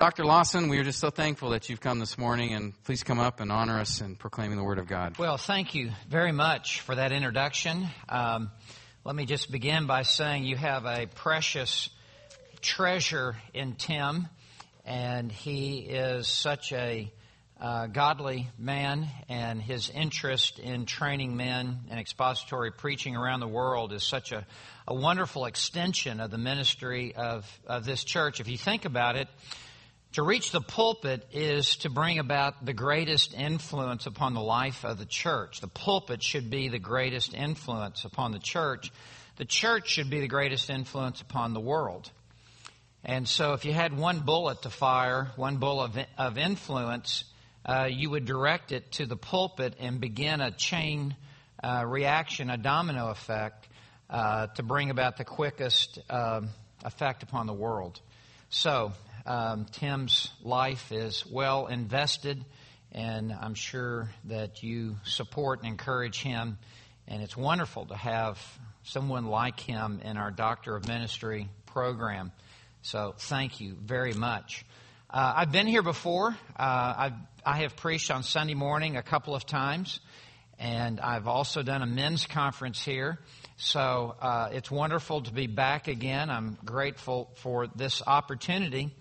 [0.00, 0.24] Dr.
[0.24, 3.38] Lawson, we are just so thankful that you've come this morning, and please come up
[3.38, 5.18] and honor us in proclaiming the Word of God.
[5.18, 7.86] Well, thank you very much for that introduction.
[8.08, 8.50] Um,
[9.04, 11.90] let me just begin by saying you have a precious
[12.62, 14.26] treasure in Tim,
[14.86, 17.12] and he is such a
[17.60, 23.92] uh, godly man, and his interest in training men and expository preaching around the world
[23.92, 24.46] is such a,
[24.88, 28.40] a wonderful extension of the ministry of, of this church.
[28.40, 29.28] If you think about it,
[30.12, 34.98] to reach the pulpit is to bring about the greatest influence upon the life of
[34.98, 35.60] the church.
[35.60, 38.90] The pulpit should be the greatest influence upon the church.
[39.36, 42.10] The church should be the greatest influence upon the world.
[43.04, 47.24] And so, if you had one bullet to fire, one bullet of, influence,
[47.64, 51.14] uh, you would direct it to the pulpit and begin a chain
[51.62, 53.68] uh, reaction, a domino effect,
[54.10, 56.48] uh, to bring about the quickest um,
[56.84, 58.00] effect upon the world.
[58.50, 58.92] So,
[59.26, 62.44] um, Tim's life is well invested,
[62.92, 66.58] and I'm sure that you support and encourage him.
[67.06, 68.38] And it's wonderful to have
[68.82, 72.32] someone like him in our Doctor of Ministry program.
[72.82, 74.64] So thank you very much.
[75.08, 76.36] Uh, I've been here before.
[76.56, 77.12] Uh, I've,
[77.44, 80.00] I have preached on Sunday morning a couple of times,
[80.58, 83.18] and I've also done a men's conference here.
[83.56, 86.30] So uh, it's wonderful to be back again.
[86.30, 88.94] I'm grateful for this opportunity.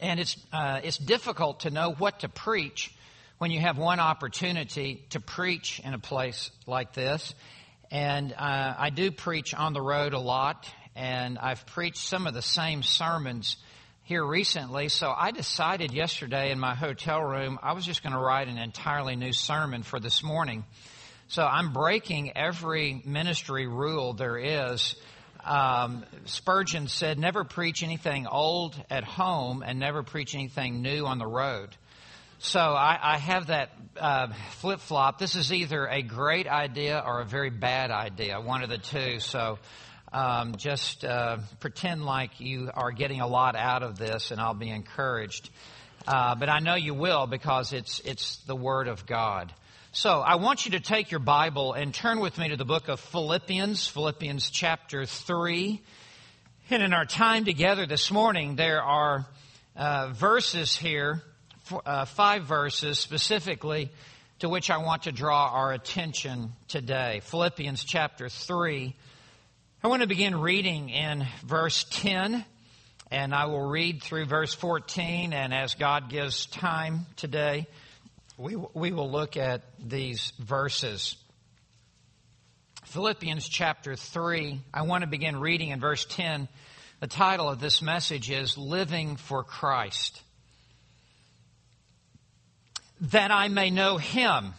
[0.00, 2.94] And it's, uh, it's difficult to know what to preach
[3.38, 7.34] when you have one opportunity to preach in a place like this.
[7.90, 12.34] And uh, I do preach on the road a lot, and I've preached some of
[12.34, 13.56] the same sermons
[14.04, 14.88] here recently.
[14.88, 18.58] So I decided yesterday in my hotel room I was just going to write an
[18.58, 20.64] entirely new sermon for this morning.
[21.28, 24.94] So I'm breaking every ministry rule there is
[25.44, 31.18] um, Spurgeon said, never preach anything old at home and never preach anything new on
[31.18, 31.76] the road.
[32.38, 35.18] So I, I have that uh, flip flop.
[35.18, 39.20] This is either a great idea or a very bad idea, one of the two.
[39.20, 39.58] So
[40.12, 44.54] um, just uh, pretend like you are getting a lot out of this, and I'll
[44.54, 45.50] be encouraged.
[46.06, 49.52] Uh, but I know you will because it's it's the Word of God.
[49.96, 52.88] So I want you to take your Bible and turn with me to the book
[52.88, 55.80] of Philippians, Philippians chapter 3.
[56.68, 59.24] And in our time together this morning, there are
[59.76, 61.22] uh, verses here,
[61.86, 63.88] uh, five verses specifically,
[64.40, 67.20] to which I want to draw our attention today.
[67.26, 68.96] Philippians chapter 3.
[69.84, 72.44] I want to begin reading in verse 10,
[73.12, 77.68] and I will read through verse 14, and as God gives time today,
[78.36, 81.16] we, we will look at these verses.
[82.84, 86.48] Philippians chapter 3, I want to begin reading in verse 10.
[87.00, 90.20] The title of this message is Living for Christ.
[93.00, 94.54] That I may know Him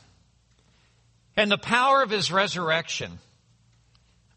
[1.35, 3.19] and the power of His resurrection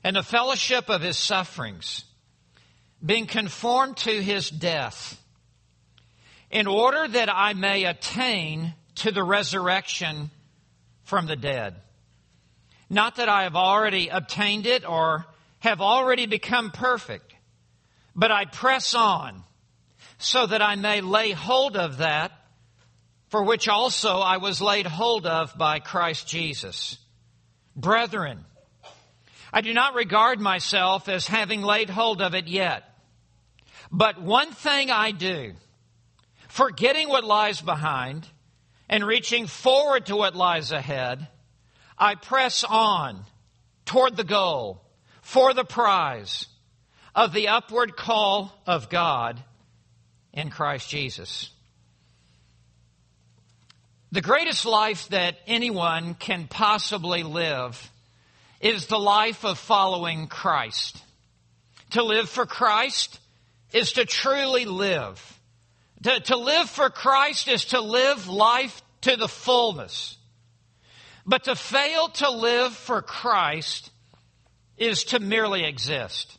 [0.02, 2.04] and the fellowship of His sufferings,
[3.04, 5.20] being conformed to His death,
[6.50, 10.30] in order that I may attain to the resurrection
[11.04, 11.74] from the dead.
[12.90, 15.26] Not that I have already obtained it or
[15.60, 17.34] have already become perfect,
[18.14, 19.42] but I press on
[20.18, 22.32] so that I may lay hold of that
[23.28, 26.98] for which also I was laid hold of by Christ Jesus.
[27.76, 28.44] Brethren,
[29.52, 32.84] I do not regard myself as having laid hold of it yet.
[33.90, 35.52] But one thing I do,
[36.48, 38.26] forgetting what lies behind
[38.88, 41.26] and reaching forward to what lies ahead,
[41.98, 43.24] I press on
[43.84, 44.82] toward the goal
[45.20, 46.46] for the prize
[47.14, 49.42] of the upward call of God
[50.32, 51.50] in Christ Jesus.
[54.10, 57.90] The greatest life that anyone can possibly live
[58.60, 61.02] is the life of following Christ.
[61.90, 63.20] To live for Christ
[63.72, 65.37] is to truly live.
[66.04, 70.16] To, to live for Christ is to live life to the fullness.
[71.26, 73.90] But to fail to live for Christ
[74.76, 76.38] is to merely exist.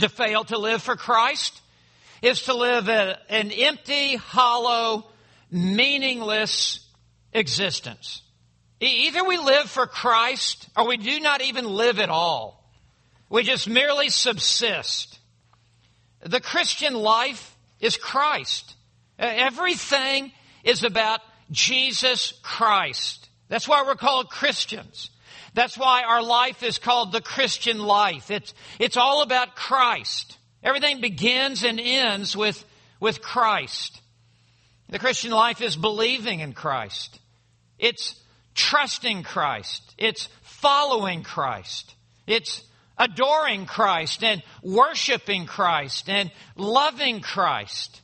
[0.00, 1.60] To fail to live for Christ
[2.20, 5.06] is to live a, an empty, hollow,
[5.50, 6.86] meaningless
[7.32, 8.22] existence.
[8.80, 12.62] Either we live for Christ or we do not even live at all.
[13.30, 15.18] We just merely subsist.
[16.20, 18.74] The Christian life is Christ.
[19.18, 20.32] Uh, everything
[20.62, 23.28] is about Jesus Christ.
[23.48, 25.10] That's why we're called Christians.
[25.54, 28.30] That's why our life is called the Christian life.
[28.30, 30.36] It's, it's all about Christ.
[30.62, 32.64] Everything begins and ends with,
[32.98, 34.00] with Christ.
[34.88, 37.20] The Christian life is believing in Christ.
[37.78, 38.20] It's
[38.54, 39.94] trusting Christ.
[39.98, 41.94] It's following Christ.
[42.26, 42.62] It's
[42.98, 48.00] adoring Christ and worshiping Christ and loving Christ.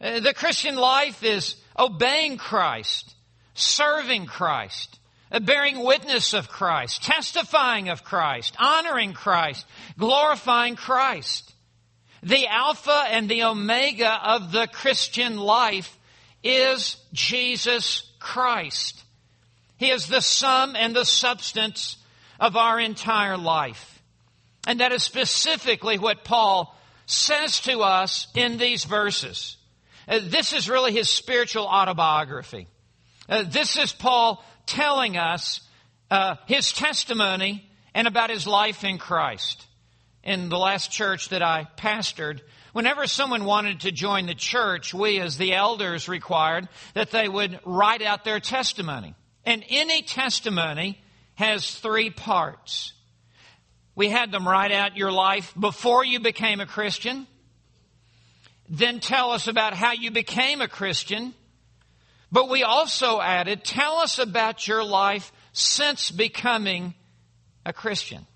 [0.00, 3.14] Uh, the Christian life is obeying Christ,
[3.54, 4.98] serving Christ,
[5.32, 9.66] uh, bearing witness of Christ, testifying of Christ, honoring Christ,
[9.98, 11.52] glorifying Christ.
[12.22, 15.98] The Alpha and the Omega of the Christian life
[16.42, 19.02] is Jesus Christ.
[19.76, 21.96] He is the sum and the substance
[22.40, 23.93] of our entire life.
[24.66, 26.76] And that is specifically what Paul
[27.06, 29.56] says to us in these verses.
[30.08, 32.66] Uh, this is really his spiritual autobiography.
[33.28, 35.60] Uh, this is Paul telling us
[36.10, 39.66] uh, his testimony and about his life in Christ.
[40.22, 42.40] In the last church that I pastored,
[42.72, 47.60] whenever someone wanted to join the church, we as the elders required that they would
[47.64, 49.14] write out their testimony.
[49.44, 50.98] And any testimony
[51.34, 52.94] has three parts.
[53.94, 57.26] We had them write out your life before you became a Christian,
[58.68, 61.34] then tell us about how you became a Christian,
[62.32, 66.94] but we also added, tell us about your life since becoming
[67.64, 68.26] a Christian.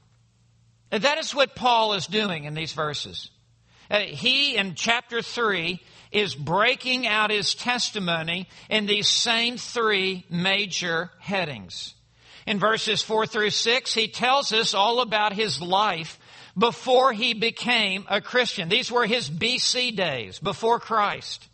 [0.91, 3.31] And that is what Paul is doing in these verses.
[3.91, 5.81] Uh, he, in chapter 3,
[6.13, 11.95] is breaking out his testimony in these same three major headings.
[12.49, 16.19] In verses 4 through 6, he tells us all about his life
[16.57, 18.71] before he became a Christian.
[18.71, 21.47] These were his BC days, before Christ.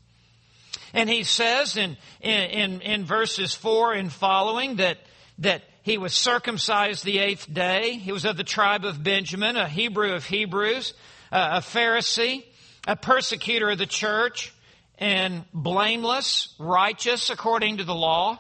[0.93, 4.99] And he says in, in, in verses 4 and following that,
[5.39, 7.95] that he was circumcised the eighth day.
[7.95, 10.95] He was of the tribe of Benjamin, a Hebrew of Hebrews,
[11.33, 12.45] a Pharisee,
[12.87, 14.55] a persecutor of the church,
[14.97, 18.39] and blameless, righteous according to the law.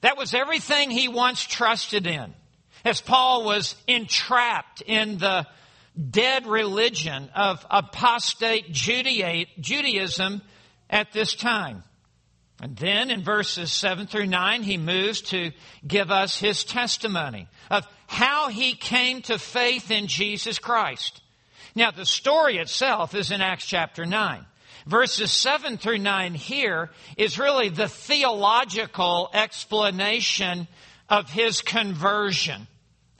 [0.00, 2.34] That was everything he once trusted in.
[2.84, 5.46] As Paul was entrapped in the
[6.10, 10.42] dead religion of apostate Judaism
[10.88, 11.84] at this time.
[12.62, 15.52] And then in verses 7 through 9, he moves to
[15.86, 21.22] give us his testimony of how he came to faith in Jesus Christ.
[21.74, 24.44] Now, the story itself is in Acts chapter 9.
[24.90, 30.66] Verses 7 through 9 here is really the theological explanation
[31.08, 32.66] of his conversion.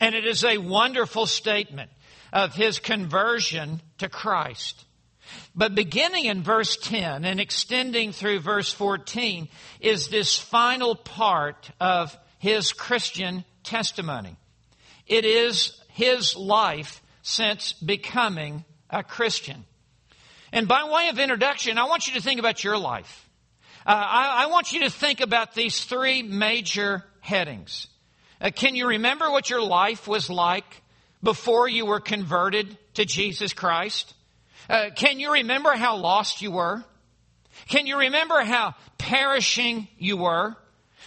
[0.01, 1.93] And it is a wonderful statement
[2.33, 4.85] of his conversion to Christ.
[5.55, 12.19] But beginning in verse 10 and extending through verse 14 is this final part of
[12.41, 14.35] his Christian testimony.
[15.07, 19.67] It is his life since becoming a Christian.
[20.53, 23.29] And by way of introduction, I want you to think about your life.
[23.87, 27.87] Uh, I, I, want you to think about these three major headings.
[28.41, 30.83] Uh, can you remember what your life was like
[31.23, 34.13] before you were converted to Jesus Christ?
[34.69, 36.85] Uh, can you remember how lost you were?
[37.69, 40.57] Can you remember how perishing you were?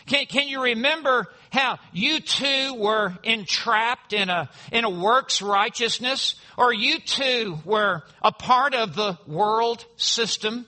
[0.07, 6.33] Can, can you remember how you too were entrapped in a, in a works righteousness?
[6.57, 10.65] Or you too were a part of the world system?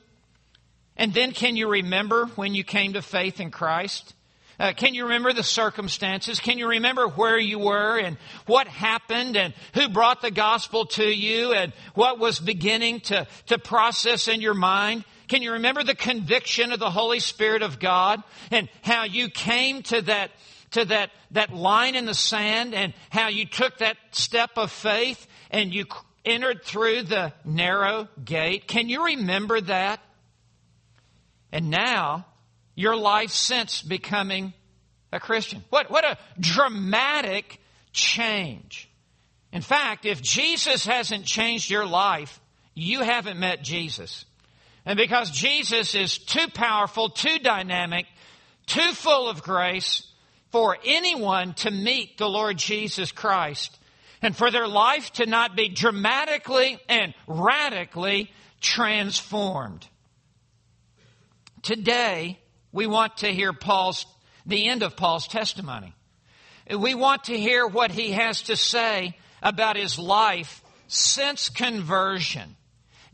[0.95, 4.13] And then can you remember when you came to faith in Christ?
[4.59, 6.39] Uh, can you remember the circumstances?
[6.39, 11.03] Can you remember where you were and what happened and who brought the gospel to
[11.03, 15.03] you and what was beginning to, to process in your mind?
[15.27, 19.81] Can you remember the conviction of the Holy Spirit of God and how you came
[19.83, 20.31] to that,
[20.75, 25.25] to that, that line in the sand and how you took that step of faith
[25.49, 25.85] and you
[26.25, 28.67] entered through the narrow gate?
[28.67, 30.01] Can you remember that?
[31.51, 32.25] And now,
[32.75, 34.53] your life since becoming
[35.13, 35.63] a Christian.
[35.69, 37.61] What, what a dramatic
[37.93, 38.89] change.
[39.53, 42.41] In fact, if Jesus hasn't changed your life,
[42.73, 44.25] you haven't met Jesus.
[44.85, 48.07] And because Jesus is too powerful, too dynamic,
[48.65, 50.05] too full of grace
[50.51, 53.77] for anyone to meet the Lord Jesus Christ
[54.21, 59.87] and for their life to not be dramatically and radically transformed.
[61.61, 62.39] Today,
[62.71, 64.05] we want to hear Paul's,
[64.45, 65.93] the end of Paul's testimony.
[66.69, 72.55] We want to hear what he has to say about his life since conversion.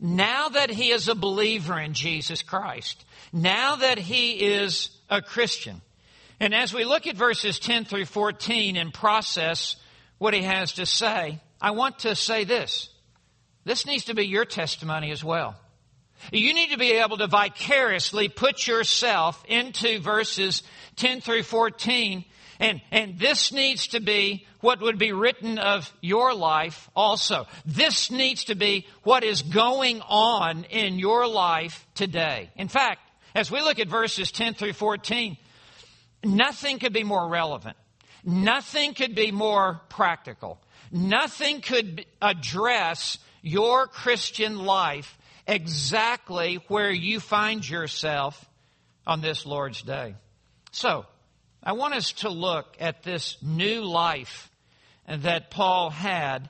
[0.00, 3.04] Now that he is a believer in Jesus Christ.
[3.32, 5.80] Now that he is a Christian.
[6.42, 9.76] And as we look at verses 10 through 14 and process
[10.18, 12.88] what he has to say, I want to say this.
[13.64, 15.54] This needs to be your testimony as well.
[16.32, 20.64] You need to be able to vicariously put yourself into verses
[20.96, 22.24] 10 through 14
[22.58, 27.46] and, and this needs to be what would be written of your life also.
[27.64, 32.50] This needs to be what is going on in your life today.
[32.56, 32.98] In fact,
[33.32, 35.36] as we look at verses 10 through 14,
[36.24, 37.76] nothing could be more relevant.
[38.24, 40.60] Nothing could be more practical.
[40.90, 48.48] Nothing could address your Christian life exactly where you find yourself
[49.06, 50.14] on this Lord's Day.
[50.70, 51.06] So,
[51.62, 54.50] I want us to look at this new life
[55.06, 56.48] that Paul had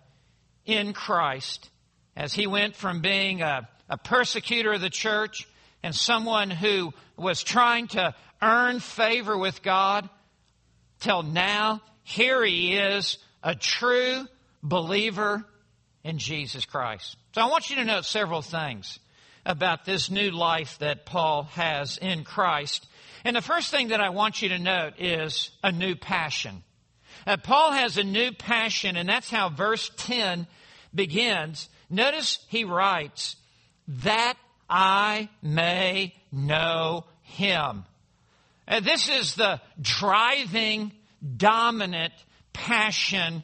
[0.64, 1.69] in Christ
[2.17, 5.47] as he went from being a, a, persecutor of the church
[5.83, 10.09] and someone who was trying to earn favor with God
[11.01, 14.27] till now here he is a true
[14.62, 15.45] believer
[16.05, 17.17] in Jesus Christ.
[17.35, 18.99] So I want you to note several things
[19.45, 22.87] about this new life that Paul has in Christ
[23.25, 26.62] and the first thing that I want you to note is a new passion.
[27.27, 30.47] Uh, Paul has a new passion, and that's how verse 10
[30.95, 31.69] begins.
[31.89, 33.37] Notice he writes,
[33.87, 34.35] that
[34.75, 37.85] I may know him.
[38.67, 40.93] Uh, this is the driving,
[41.37, 42.14] dominant
[42.55, 43.43] passion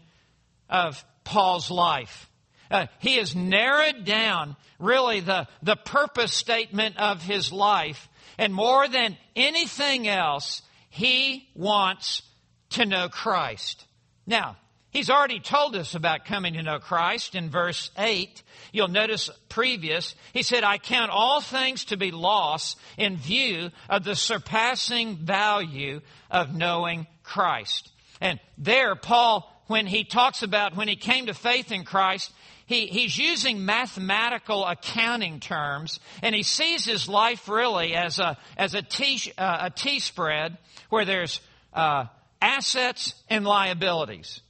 [0.70, 2.30] of Paul's life.
[2.70, 8.08] Uh, he has narrowed down really the, the purpose statement of his life
[8.38, 12.23] and more than anything else, he wants
[12.70, 13.85] to know Christ.
[14.26, 14.56] Now,
[14.99, 18.43] he's already told us about coming to know Christ in verse 8.
[18.73, 24.02] You'll notice previous, he said, I count all things to be loss in view of
[24.02, 26.00] the surpassing value
[26.33, 27.93] of knowing Christ.
[28.21, 32.33] And there, Paul, when he talks about when he came to faith in Christ,
[32.67, 38.75] he, he's using mathematical accounting terms, and he sees his life really as a, as
[38.75, 40.59] a T, uh, a T spread
[40.90, 41.40] where there's
[41.73, 42.07] uh,
[42.43, 44.40] assets and liabilities.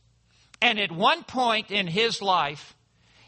[0.60, 2.74] And at one point in his life,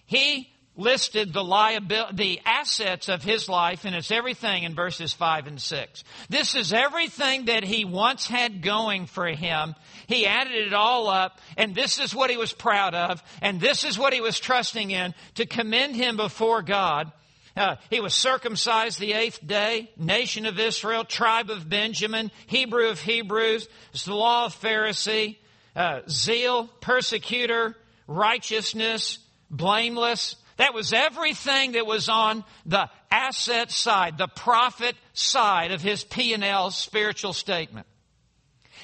[0.06, 5.46] he listed the liability, the assets of his life, and it's everything in verses 5
[5.46, 6.04] and 6.
[6.28, 9.74] This is everything that he once had going for him.
[10.06, 13.84] He added it all up, and this is what he was proud of, and this
[13.84, 17.12] is what he was trusting in to commend him before God.
[17.56, 23.00] Uh, he was circumcised the eighth day, nation of Israel, tribe of Benjamin, Hebrew of
[23.00, 25.36] Hebrews, it's the law of Pharisee,
[25.76, 29.18] uh, zeal, persecutor, righteousness,
[29.50, 30.36] blameless.
[30.56, 36.70] That was everything that was on the asset side, the profit side of his P&L
[36.70, 37.86] spiritual statement.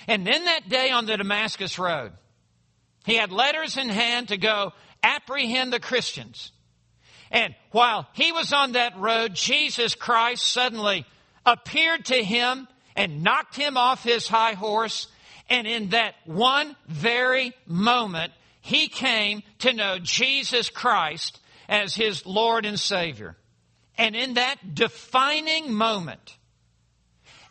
[0.09, 2.13] And then that day on the Damascus Road,
[3.05, 6.53] he had letters in hand to go apprehend the Christians.
[7.31, 11.05] And while he was on that road, Jesus Christ suddenly
[11.45, 15.09] appeared to him and knocked him off his high horse.
[15.49, 22.67] And in that one very moment, he came to know Jesus Christ as his Lord
[22.67, 23.37] and Savior.
[23.99, 26.37] And in that defining moment,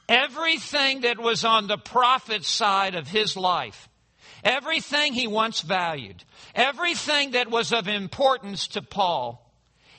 [0.07, 3.89] everything that was on the profit's side of his life,
[4.43, 6.23] everything he once valued,
[6.53, 9.41] everything that was of importance to Paul,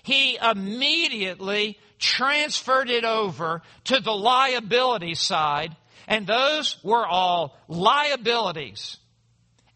[0.03, 5.75] he immediately transferred it over to the liability side,
[6.07, 8.99] and those were all liabilities.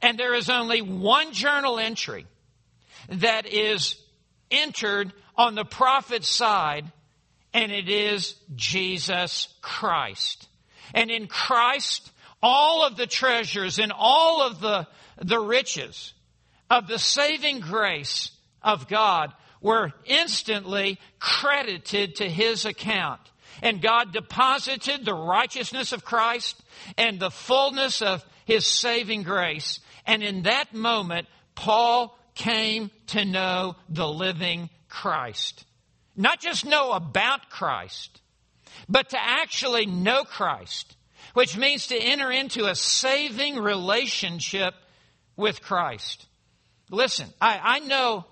[0.02, 2.26] And there is only one journal entry
[3.08, 3.96] that is
[4.50, 6.90] entered on the profit's side,
[7.52, 10.48] and it is Jesus Christ.
[10.94, 12.10] And in Christ,
[12.42, 14.86] all of the treasures and all of the,
[15.18, 16.14] the riches
[16.68, 18.30] of the saving grace
[18.62, 23.20] of God were instantly credited to his account.
[23.62, 26.60] And God deposited the righteousness of Christ
[26.96, 29.80] and the fullness of his saving grace.
[30.06, 35.64] And in that moment, Paul came to know the living Christ.
[36.16, 38.20] Not just know about Christ,
[38.88, 40.96] but to actually know Christ,
[41.34, 44.74] which means to enter into a saving relationship
[45.36, 46.26] with Christ.
[46.90, 48.24] Listen, I, I know,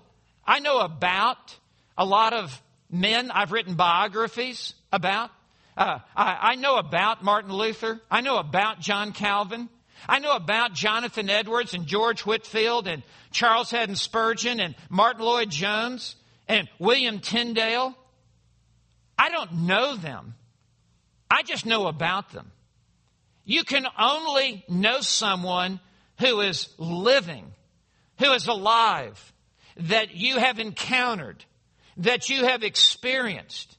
[0.45, 1.55] I know about
[1.97, 5.31] a lot of men I've written biographies about.
[5.77, 8.01] Uh, I, I know about Martin Luther.
[8.09, 9.69] I know about John Calvin.
[10.07, 16.15] I know about Jonathan Edwards and George Whitefield and Charles Haddon Spurgeon and Martyn Lloyd-Jones
[16.47, 17.95] and William Tyndale.
[19.17, 20.35] I don't know them.
[21.29, 22.51] I just know about them.
[23.45, 25.79] You can only know someone
[26.19, 27.45] who is living,
[28.19, 29.33] who is alive,
[29.77, 31.43] that you have encountered,
[31.97, 33.77] that you have experienced.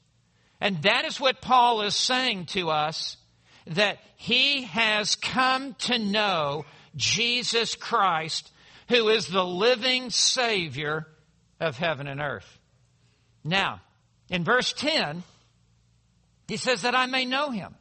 [0.61, 3.17] And that is what Paul is saying to us
[3.65, 6.65] that he has come to know
[6.95, 8.51] Jesus Christ,
[8.87, 11.07] who is the living Savior
[11.59, 12.59] of heaven and earth.
[13.43, 13.81] Now,
[14.29, 15.23] in verse 10,
[16.47, 17.75] he says that I may know him.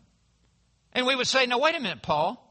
[0.93, 2.43] And we would say, no, wait a minute, Paul.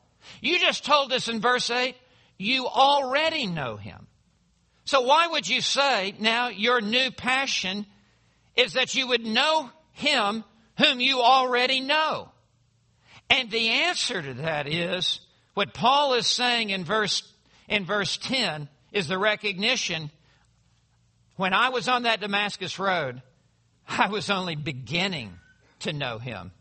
[0.42, 1.96] You just told us in verse 8,
[2.38, 4.08] you already know him.
[4.86, 7.86] So why would you say now your new passion
[8.56, 9.70] is that you would know
[10.00, 10.44] him
[10.78, 12.30] whom you already know?
[13.30, 15.20] And the answer to that is
[15.54, 17.22] what Paul is saying in verse,
[17.68, 20.10] in verse 10 is the recognition
[21.40, 23.22] when I was on that Damascus road,
[23.88, 25.32] I was only beginning
[25.80, 26.52] to know him.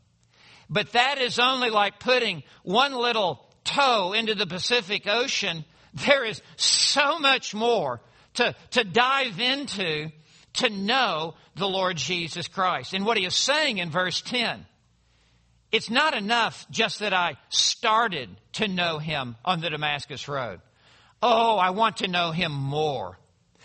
[0.71, 5.65] But that is only like putting one little toe into the Pacific Ocean.
[5.95, 8.01] There is so much more
[8.35, 10.11] to, to dive into
[10.55, 12.95] to know the Lord Jesus Christ.
[12.95, 14.65] And what he is saying in verse 10,
[15.71, 20.61] it's not enough just that I started to know him on the Damascus Road.
[21.23, 23.19] Oh, I want to know him more.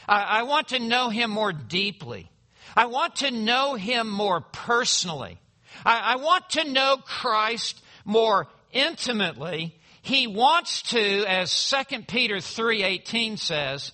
[0.08, 2.30] I, I want to know him more deeply.
[2.76, 5.40] I want to know him more personally.
[5.86, 9.76] I, I want to know Christ more intimately.
[10.02, 13.94] He wants to, as 2 Peter 3.18 says,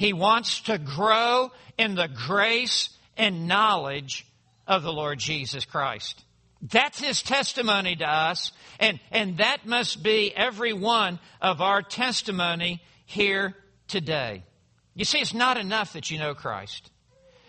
[0.00, 2.88] he wants to grow in the grace
[3.18, 4.26] and knowledge
[4.66, 6.24] of the Lord Jesus Christ.
[6.62, 12.82] That's his testimony to us, and, and that must be every one of our testimony
[13.04, 13.54] here
[13.88, 14.42] today.
[14.94, 16.90] You see, it's not enough that you know Christ.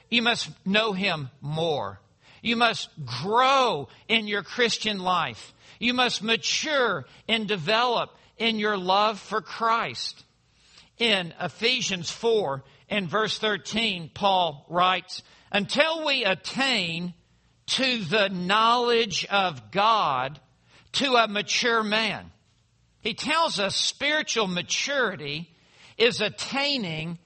[0.10, 2.02] You must know him more.
[2.42, 5.54] You must grow in your Christian life.
[5.80, 10.26] You must mature and develop in your love for Christ.
[11.02, 17.16] In Ephesians 4 and verse 13, Paul writes, Until we attain
[17.66, 20.40] to the knowledge of God
[20.92, 22.30] to a mature man.
[23.00, 25.50] He tells us spiritual maturity
[25.98, 27.18] is attaining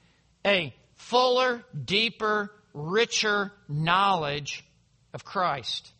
[0.45, 4.63] a fuller, deeper, richer knowledge
[5.13, 5.91] of Christ.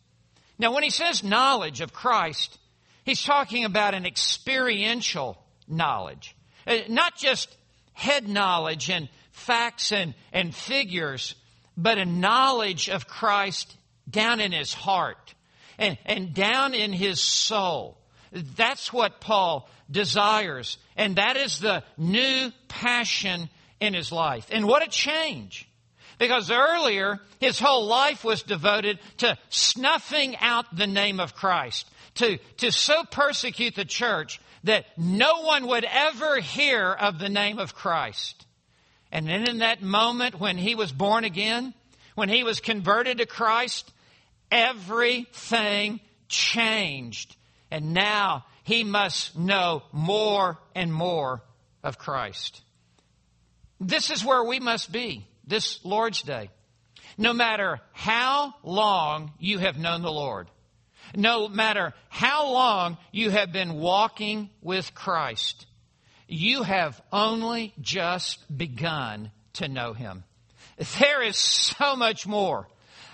[0.58, 2.58] Now, when he says knowledge of Christ,
[3.04, 5.36] he's talking about an experiential
[5.68, 6.34] knowledge,
[6.66, 7.54] uh, not just
[7.96, 11.34] head knowledge and facts and, and figures,
[11.76, 13.74] but a knowledge of Christ
[14.08, 15.34] down in his heart
[15.78, 17.98] and, and down in his soul.
[18.32, 20.76] That's what Paul desires.
[20.96, 23.48] And that is the new passion
[23.80, 24.46] in his life.
[24.50, 25.66] And what a change.
[26.18, 32.38] Because earlier, his whole life was devoted to snuffing out the name of Christ, to,
[32.58, 37.74] to so persecute the church that no one would ever hear of the name of
[37.74, 38.46] Christ.
[39.12, 41.72] And then in that moment when he was born again,
[42.16, 43.90] when he was converted to Christ,
[44.50, 47.36] everything changed.
[47.70, 51.42] And now he must know more and more
[51.84, 52.60] of Christ.
[53.80, 56.50] This is where we must be this Lord's Day.
[57.16, 60.48] No matter how long you have known the Lord,
[61.14, 65.66] no matter how long you have been walking with Christ,
[66.28, 70.24] you have only just begun to know Him.
[70.98, 72.68] There is so much more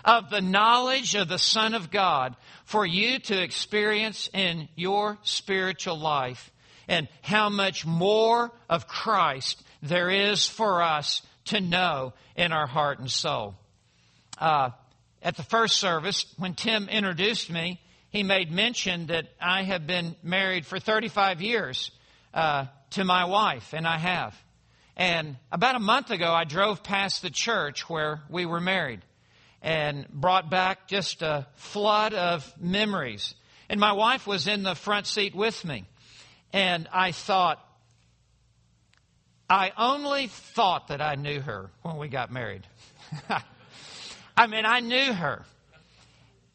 [0.05, 5.99] of the knowledge of the Son of God for you to experience in your spiritual
[5.99, 6.51] life
[6.89, 12.99] and how much more of Christ there is for us to know in our heart
[12.99, 13.55] and soul.
[14.39, 14.71] Uh,
[15.23, 17.81] at the first service, when Tim introduced me,
[18.11, 21.91] he made mention that I have been married for 35 years
[22.35, 24.37] uh, to my wife, and I have.
[24.97, 29.01] And about a month ago, I drove past the church where we were married
[29.63, 33.35] and brought back just a flood of memories.
[33.71, 35.87] And my wife was in the front seat with me.
[36.53, 37.67] And I thought,
[39.49, 42.67] I only thought that I knew her when we got married.
[44.37, 45.45] I mean, I knew her,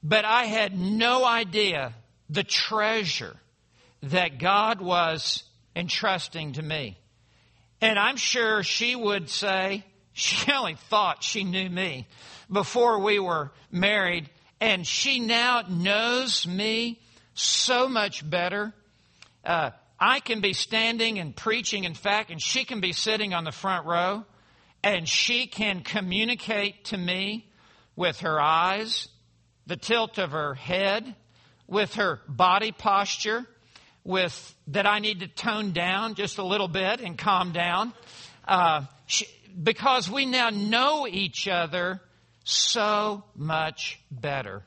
[0.03, 1.93] but I had no idea
[2.29, 3.35] the treasure
[4.03, 5.43] that God was
[5.75, 6.97] entrusting to me.
[7.81, 12.07] And I'm sure she would say she only thought she knew me
[12.51, 16.99] before we were married, and she now knows me
[17.35, 18.73] so much better.
[19.45, 23.43] Uh, I can be standing and preaching, in fact, and she can be sitting on
[23.43, 24.25] the front row,
[24.83, 27.46] and she can communicate to me
[27.97, 29.09] with her eyes,
[29.65, 31.15] the tilt of her head,
[31.67, 33.45] with her body posture,
[34.05, 37.91] with that I need to tone down just a little bit and calm down,
[38.47, 39.27] uh, she,
[39.61, 41.99] because we now know each other
[42.45, 44.63] so much better.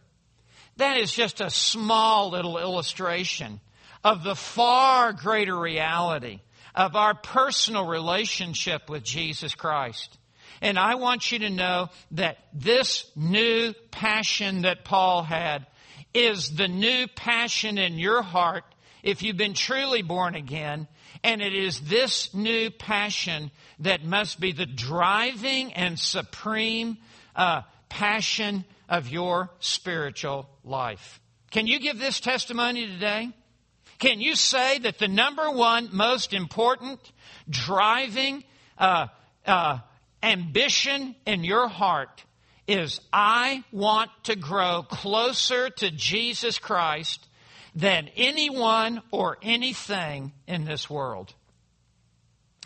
[0.76, 3.60] That is just a small little illustration
[4.04, 6.40] of the far greater reality
[6.74, 10.18] of our personal relationship with Jesus Christ.
[10.60, 15.66] And I want you to know that this new passion that Paul had
[16.12, 18.64] is the new passion in your heart
[19.02, 20.86] if you've been truly born again.
[21.22, 26.98] And it is this new passion that must be the driving and supreme
[27.34, 31.20] uh, passion of your spiritual life.
[31.50, 33.30] Can you give this testimony today?
[33.98, 37.00] Can you say that the number one most important
[37.48, 38.44] driving
[38.78, 39.08] uh,
[39.46, 39.78] uh,
[40.22, 42.24] ambition in your heart
[42.66, 47.26] is I want to grow closer to Jesus Christ
[47.74, 51.34] than anyone or anything in this world?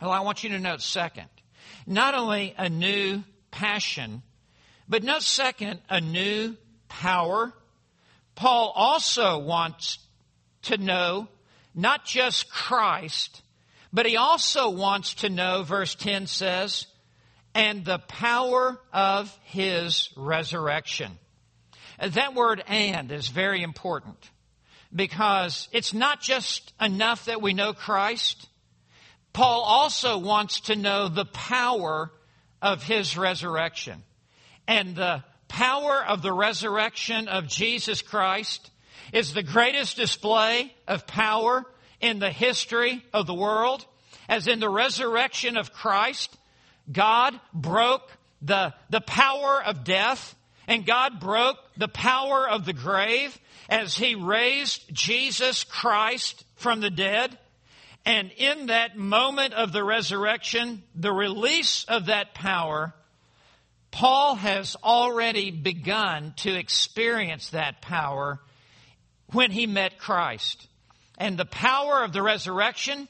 [0.00, 1.28] Well, I want you to note second,
[1.86, 4.22] not only a new passion,
[4.88, 6.56] but note second, a new
[6.88, 7.52] power.
[8.34, 9.98] Paul also wants
[10.62, 11.28] to know
[11.74, 13.42] not just Christ,
[13.92, 16.86] but he also wants to know, verse 10 says,
[17.54, 21.12] and the power of his resurrection.
[22.00, 24.18] That word and is very important
[24.94, 28.48] because it's not just enough that we know Christ.
[29.32, 32.10] Paul also wants to know the power
[32.60, 34.02] of his resurrection.
[34.66, 38.70] And the power of the resurrection of Jesus Christ
[39.12, 41.64] is the greatest display of power
[42.00, 43.84] in the history of the world.
[44.28, 46.34] As in the resurrection of Christ,
[46.90, 48.11] God broke
[48.42, 50.35] the, the power of death
[50.66, 56.90] and God broke the power of the grave as He raised Jesus Christ from the
[56.90, 57.38] dead.
[58.07, 62.94] And in that moment of the resurrection, the release of that power,
[63.90, 68.40] Paul has already begun to experience that power
[69.33, 70.66] when he met Christ.
[71.16, 73.09] And the power of the resurrection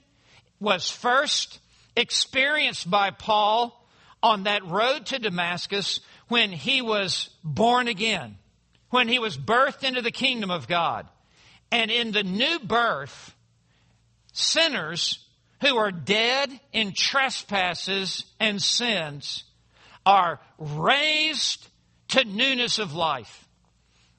[0.60, 1.58] was first
[1.96, 3.80] experienced by Paul
[4.22, 8.36] on that road to Damascus when he was born again,
[8.90, 11.06] when he was birthed into the kingdom of God.
[11.70, 13.34] And in the new birth,
[14.32, 15.24] sinners
[15.60, 19.44] who are dead in trespasses and sins
[20.06, 21.66] are raised
[22.08, 23.46] to newness of life.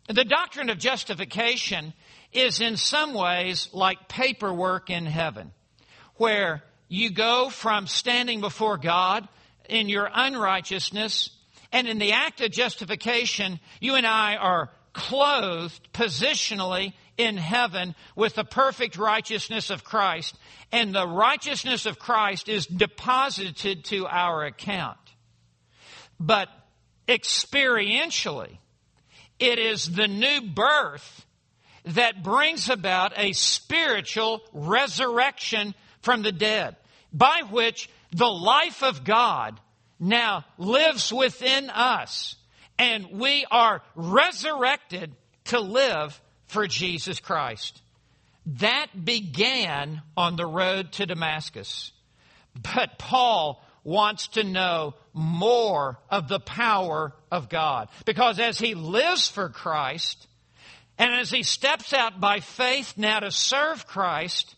[0.08, 1.94] The doctrine of justification
[2.32, 5.52] is in some ways like paperwork in heaven,
[6.16, 9.28] where you go from standing before God
[9.68, 11.30] in your unrighteousness,
[11.72, 18.36] and in the act of justification, you and I are clothed positionally in heaven with
[18.36, 20.38] the perfect righteousness of Christ,
[20.72, 24.98] and the righteousness of Christ is deposited to our account.
[26.20, 26.50] But
[27.08, 28.58] experientially,
[29.40, 31.26] it is the new birth
[31.86, 36.76] that brings about a spiritual resurrection from the dead,
[37.12, 39.60] by which the life of God
[40.00, 42.36] now lives within us,
[42.78, 45.12] and we are resurrected
[45.46, 47.82] to live for Jesus Christ.
[48.60, 51.92] That began on the road to Damascus.
[52.54, 57.90] But Paul wants to know more of the power of God.
[58.06, 60.28] Because as he lives for Christ,
[60.98, 64.56] and as he steps out by faith now to serve Christ,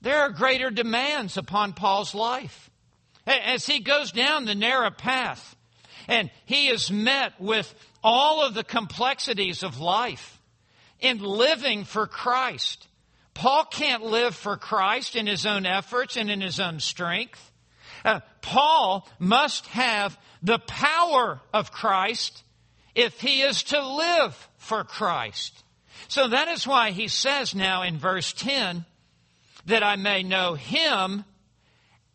[0.00, 2.70] there are greater demands upon Paul's life.
[3.26, 5.56] As he goes down the narrow path,
[6.08, 10.40] and he is met with all of the complexities of life
[11.00, 12.86] in living for Christ.
[13.34, 17.50] Paul can't live for Christ in his own efforts and in his own strength.
[18.04, 22.44] Uh, Paul must have the power of Christ
[22.94, 25.64] if he is to live for Christ.
[26.08, 28.84] So that is why he says now in verse 10
[29.66, 31.24] that I may know him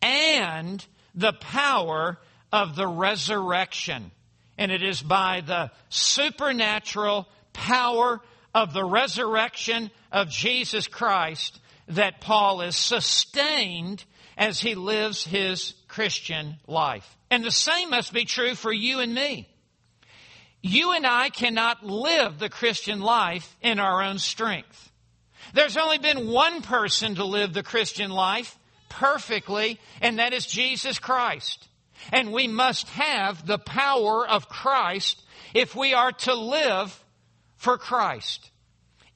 [0.00, 0.84] and
[1.14, 2.18] the power
[2.52, 4.10] of the resurrection.
[4.58, 8.20] And it is by the supernatural power
[8.54, 14.04] of the resurrection of Jesus Christ that Paul is sustained
[14.36, 17.16] as he lives his Christian life.
[17.30, 19.48] And the same must be true for you and me.
[20.62, 24.91] You and I cannot live the Christian life in our own strength.
[25.52, 30.98] There's only been one person to live the Christian life perfectly, and that is Jesus
[30.98, 31.68] Christ.
[32.12, 35.22] And we must have the power of Christ
[35.54, 37.04] if we are to live
[37.56, 38.50] for Christ.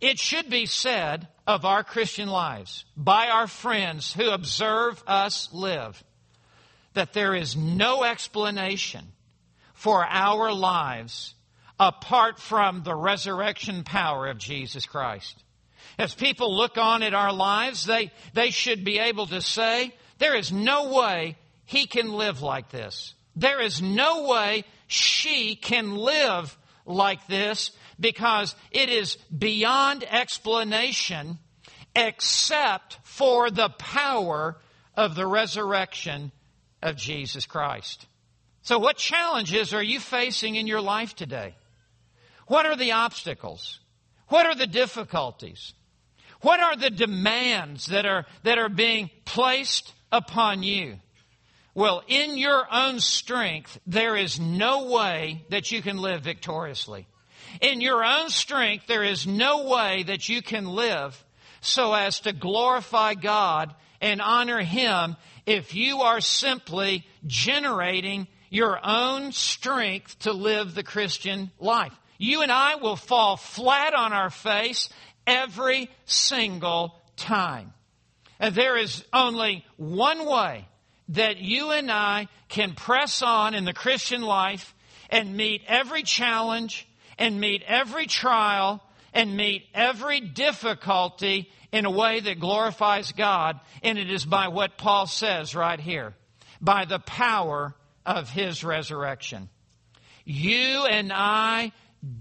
[0.00, 6.02] It should be said of our Christian lives by our friends who observe us live
[6.94, 9.04] that there is no explanation
[9.74, 11.34] for our lives
[11.78, 15.42] apart from the resurrection power of Jesus Christ.
[15.98, 20.36] As people look on at our lives, they, they should be able to say, there
[20.36, 23.14] is no way he can live like this.
[23.34, 31.38] There is no way she can live like this because it is beyond explanation
[31.94, 34.58] except for the power
[34.94, 36.30] of the resurrection
[36.82, 38.06] of Jesus Christ.
[38.62, 41.54] So, what challenges are you facing in your life today?
[42.46, 43.80] What are the obstacles?
[44.28, 45.74] What are the difficulties?
[46.40, 50.98] What are the demands that are, that are being placed upon you?
[51.74, 57.06] Well, in your own strength, there is no way that you can live victoriously.
[57.60, 61.22] In your own strength, there is no way that you can live
[61.60, 69.32] so as to glorify God and honor Him if you are simply generating your own
[69.32, 71.92] strength to live the Christian life.
[72.18, 74.88] You and I will fall flat on our face
[75.26, 77.72] every single time.
[78.38, 80.66] And there is only one way
[81.10, 84.74] that you and I can press on in the Christian life
[85.08, 86.86] and meet every challenge
[87.18, 88.82] and meet every trial
[89.14, 93.58] and meet every difficulty in a way that glorifies God.
[93.82, 96.14] And it is by what Paul says right here
[96.60, 99.48] by the power of his resurrection.
[100.24, 101.72] You and I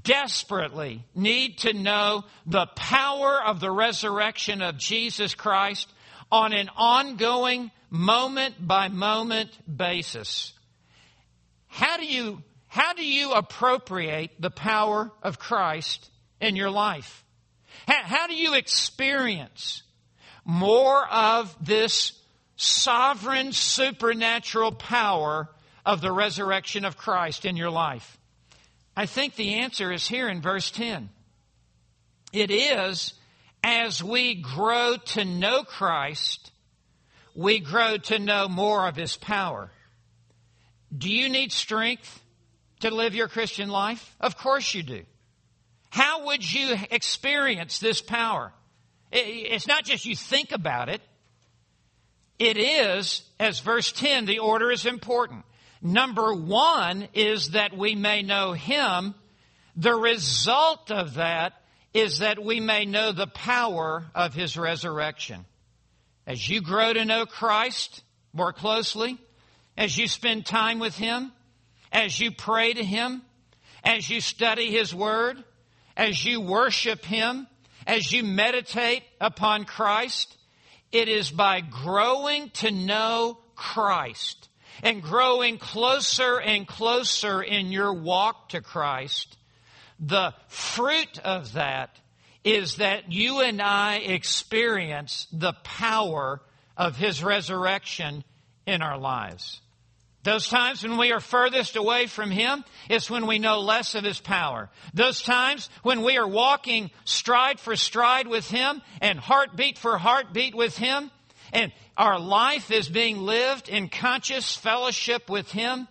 [0.03, 5.89] desperately need to know the power of the resurrection of Jesus Christ
[6.31, 10.53] on an ongoing, moment by moment basis.
[11.67, 16.09] How do you, how do you appropriate the power of Christ
[16.41, 17.23] in your life?
[17.87, 19.83] How, how do you experience
[20.43, 22.13] more of this
[22.55, 25.49] sovereign supernatural power
[25.85, 28.17] of the resurrection of Christ in your life?
[28.95, 31.09] I think the answer is here in verse 10.
[32.31, 33.13] It is
[33.63, 36.51] as we grow to know Christ,
[37.33, 39.71] we grow to know more of His power.
[40.95, 42.21] Do you need strength
[42.81, 44.15] to live your Christian life?
[44.19, 45.03] Of course you do.
[45.89, 48.53] How would you experience this power?
[49.11, 51.01] It's not just you think about it.
[52.37, 55.45] It is, as verse 10, the order is important.
[55.85, 59.13] Number one is that we may know Him.
[59.75, 61.53] The result of that
[61.93, 65.45] is that we may know the power of His resurrection.
[66.25, 68.01] As you grow to know Christ
[68.33, 69.19] more closely,
[69.77, 71.31] as you spend time with Him,
[71.91, 73.21] as you pray to Him,
[73.83, 75.37] as you study His Word,
[75.95, 77.45] as you worship Him,
[77.85, 80.35] as you meditate upon Christ,
[80.91, 84.49] it is by growing to know Christ
[84.83, 89.37] and growing closer and closer in your walk to Christ,
[89.99, 91.97] the fruit of that
[92.43, 96.41] is that you and I experience the power
[96.77, 98.23] of His resurrection
[98.67, 99.61] in our lives.
[100.23, 104.03] Those times when we are furthest away from Him, it's when we know less of
[104.03, 104.69] His power.
[104.93, 110.55] Those times when we are walking stride for stride with Him and heartbeat for heartbeat
[110.55, 111.11] with Him,
[111.55, 115.87] and our life is being lived in conscious fellowship with Him,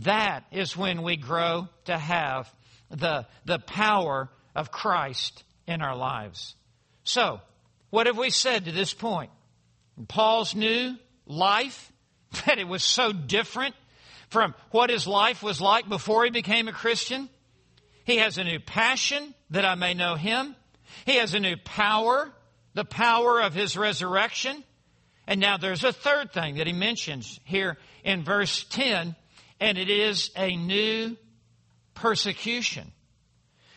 [0.00, 2.50] that is when we grow to have
[2.90, 6.54] the, the power of Christ in our lives.
[7.04, 7.42] So,
[7.90, 9.30] what have we said to this point?
[10.08, 11.92] Paul's new life,
[12.46, 13.74] that it was so different
[14.30, 17.28] from what his life was like before he became a Christian.
[18.04, 20.56] He has a new passion that I may know him.
[21.04, 22.32] He has a new power
[22.74, 24.62] the power of his resurrection.
[25.26, 29.14] And now there's a third thing that he mentions here in verse 10,
[29.60, 31.16] and it is a new
[31.94, 32.90] persecution.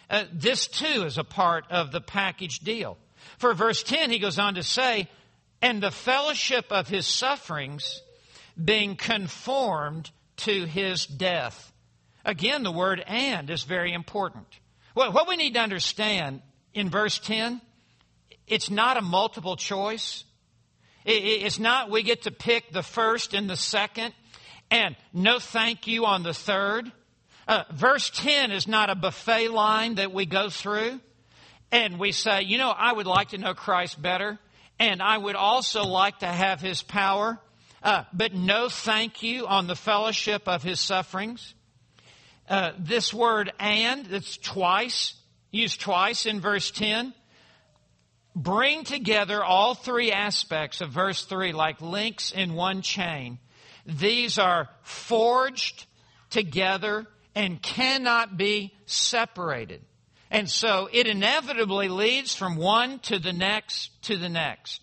[0.10, 2.98] Uh, this too is a part of the package deal.
[3.38, 5.10] For verse 10, he goes on to say,
[5.62, 8.02] and the fellowship of his sufferings
[8.64, 11.72] being conformed to his death.
[12.24, 14.48] Again, the word and is very important.
[14.96, 16.42] Well, what we need to understand
[16.74, 17.62] in verse 10
[18.48, 20.24] it's not a multiple choice.
[21.06, 24.14] It's not we get to pick the first and the second
[24.72, 26.92] and no thank you on the third.
[27.48, 31.00] Uh, verse 10 is not a buffet line that we go through
[31.72, 34.40] and we say, you know, I would like to know Christ better
[34.80, 37.40] and I would also like to have his power,
[37.84, 41.54] uh, but no thank you on the fellowship of his sufferings.
[42.50, 45.14] Uh, this word and, it's twice,
[45.52, 47.14] used twice in verse 10
[48.36, 53.40] bring together all three aspects of verse 3 like links in one chain.
[53.86, 55.86] These are forged
[56.30, 59.82] together and cannot be separated.
[60.32, 64.82] And so it inevitably leads from one to the next to the next.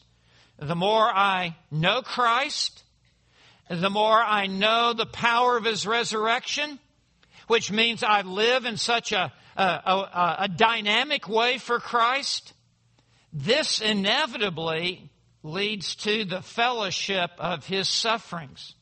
[0.58, 2.82] The more I know Christ,
[3.68, 6.78] the more I know the power of His resurrection,
[7.48, 12.52] which means I live in such a, a, a, a dynamic way for Christ,
[13.32, 15.10] this inevitably
[15.42, 18.74] leads to the fellowship of His sufferings.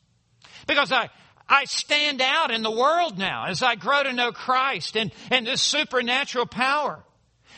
[0.67, 1.09] Because I,
[1.47, 5.47] I stand out in the world now as I grow to know Christ and, and
[5.47, 7.03] this supernatural power.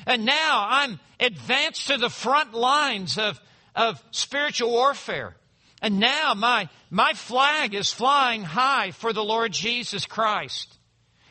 [0.05, 3.39] And now I'm advanced to the front lines of,
[3.75, 5.35] of spiritual warfare.
[5.81, 10.73] And now my, my flag is flying high for the Lord Jesus Christ.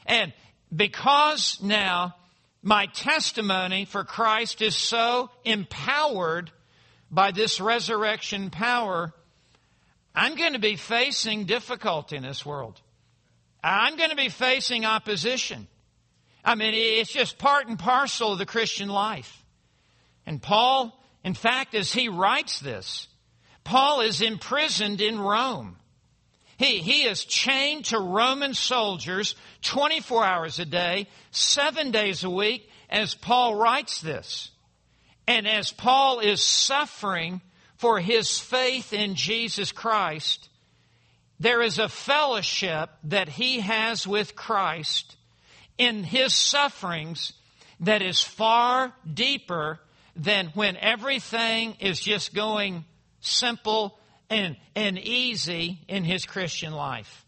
[0.07, 0.33] And
[0.75, 2.14] because now
[2.62, 6.51] my testimony for Christ is so empowered
[7.11, 9.12] by this resurrection power,
[10.14, 12.81] I'm going to be facing difficulty in this world.
[13.62, 15.66] I'm going to be facing opposition.
[16.44, 19.44] I mean, it's just part and parcel of the Christian life.
[20.27, 23.09] And Paul, in fact, as he writes this,
[23.64, 25.77] Paul is imprisoned in Rome.
[26.62, 32.70] He, he is chained to Roman soldiers 24 hours a day, seven days a week,
[32.88, 34.51] as Paul writes this.
[35.27, 37.40] And as Paul is suffering
[37.79, 40.48] for his faith in Jesus Christ,
[41.40, 45.16] there is a fellowship that he has with Christ
[45.79, 47.33] in his sufferings
[47.81, 49.81] that is far deeper
[50.14, 52.85] than when everything is just going
[53.20, 53.98] simple
[54.33, 57.25] and, and easy in his Christian life.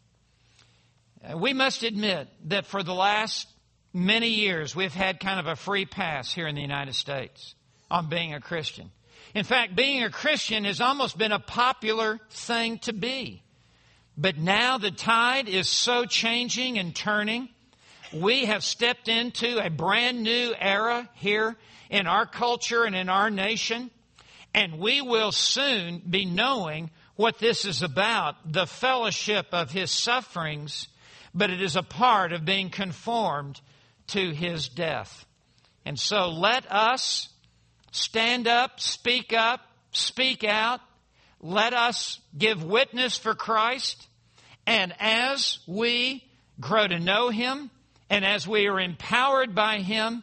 [1.22, 3.46] Uh, we must admit that for the last
[3.92, 7.54] many years, we've had kind of a free pass here in the United States
[7.90, 8.90] on being a Christian.
[9.34, 13.42] In fact, being a Christian has almost been a popular thing to be.
[14.16, 17.48] But now the tide is so changing and turning.
[18.12, 21.56] We have stepped into a brand new era here
[21.90, 23.90] in our culture and in our nation.
[24.54, 30.88] And we will soon be knowing what this is about the fellowship of his sufferings,
[31.34, 33.60] but it is a part of being conformed
[34.08, 35.26] to his death.
[35.84, 37.28] And so let us
[37.90, 39.60] stand up, speak up,
[39.92, 40.80] speak out.
[41.40, 44.08] Let us give witness for Christ.
[44.66, 46.24] And as we
[46.58, 47.70] grow to know Him
[48.08, 50.22] and as we are empowered by Him,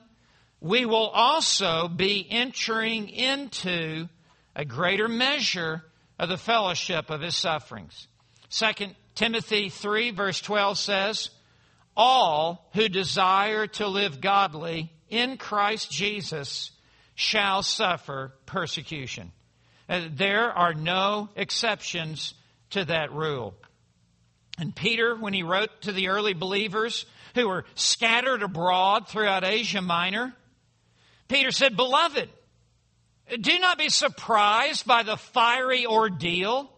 [0.59, 4.07] we will also be entering into
[4.55, 5.83] a greater measure
[6.19, 8.07] of the fellowship of His sufferings.
[8.51, 11.29] 2 Timothy 3 verse 12 says,
[11.95, 16.71] All who desire to live godly in Christ Jesus
[17.15, 19.31] shall suffer persecution.
[19.87, 22.33] Uh, there are no exceptions
[22.71, 23.53] to that rule.
[24.57, 29.81] And Peter, when he wrote to the early believers who were scattered abroad throughout Asia
[29.81, 30.33] Minor,
[31.27, 32.29] Peter said, Beloved,
[33.39, 36.71] do not be surprised by the fiery ordeal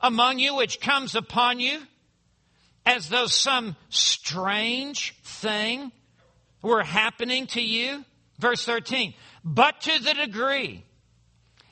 [0.00, 1.80] among you which comes upon you
[2.86, 5.92] as though some strange thing
[6.62, 8.04] were happening to you.
[8.38, 10.84] Verse 13, but to the degree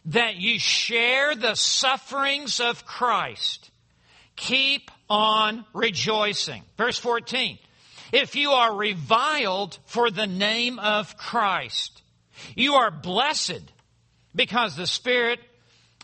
[0.07, 3.71] that you share the sufferings of Christ,
[4.35, 6.63] keep on rejoicing.
[6.77, 7.59] Verse 14.
[8.13, 12.03] If you are reviled for the name of Christ,
[12.55, 13.63] you are blessed
[14.37, 15.41] because the Spirit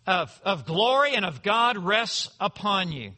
[0.07, 3.13] of, of glory and of God rests upon you.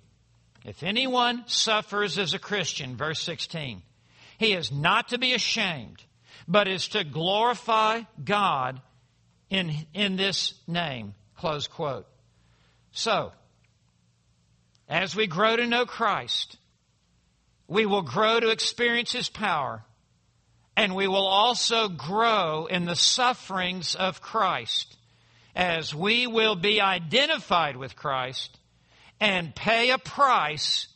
[0.67, 3.83] If anyone suffers as a Christian, verse 16,
[4.39, 6.03] he is not to be ashamed
[6.47, 8.81] but is to glorify God
[9.51, 11.15] in, in this name.
[11.37, 12.07] Close quote.
[12.93, 13.33] So,
[14.89, 16.59] as we grow to know Christ,
[17.67, 19.83] we will grow to experience His power,
[20.77, 24.97] and we will also grow in the sufferings of Christ
[25.55, 28.59] as we will be identified with Christ
[29.21, 30.89] and pay a price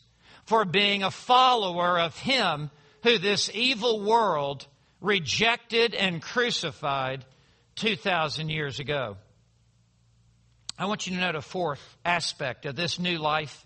[0.45, 2.71] for being a follower of Him
[3.03, 4.67] who this evil world
[5.01, 7.25] rejected and crucified
[7.77, 9.17] 2,000 years ago.
[10.79, 13.65] I want you to note a fourth aspect of this new life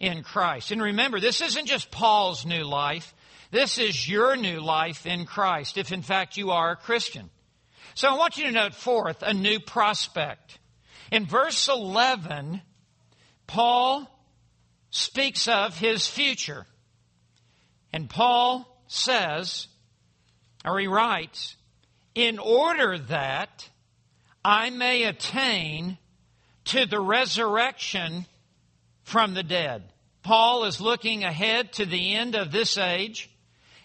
[0.00, 0.70] in Christ.
[0.70, 3.14] And remember, this isn't just Paul's new life.
[3.50, 7.30] This is your new life in Christ, if in fact you are a Christian.
[7.96, 10.58] So I want you to note fourth, a new prospect.
[11.10, 12.60] In verse 11,
[13.46, 14.06] Paul
[14.90, 16.66] speaks of his future.
[17.94, 19.66] And Paul says,
[20.62, 21.56] or he writes,
[22.14, 23.66] in order that
[24.44, 25.96] I may attain
[26.66, 28.26] to the resurrection
[29.04, 29.84] from the dead.
[30.22, 33.30] Paul is looking ahead to the end of this age,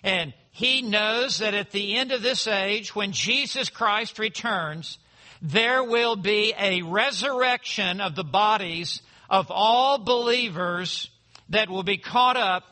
[0.03, 4.99] And he knows that at the end of this age, when Jesus Christ returns,
[5.41, 11.09] there will be a resurrection of the bodies of all believers
[11.49, 12.63] that will be caught up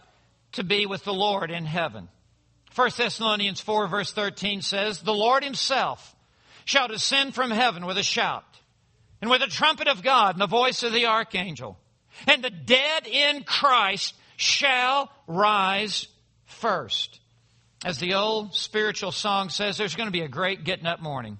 [0.54, 2.10] to be with the Lord in heaven.
[2.76, 6.16] 1 Thessalonians 4 verse 13 says, The Lord himself
[6.66, 8.44] shall descend from heaven with a shout,
[9.22, 11.78] and with the trumpet of God and the voice of the archangel,
[12.28, 16.08] and the dead in Christ shall rise
[16.46, 17.20] first.
[17.86, 21.40] As the old spiritual song says, there's going to be a great getting up morning.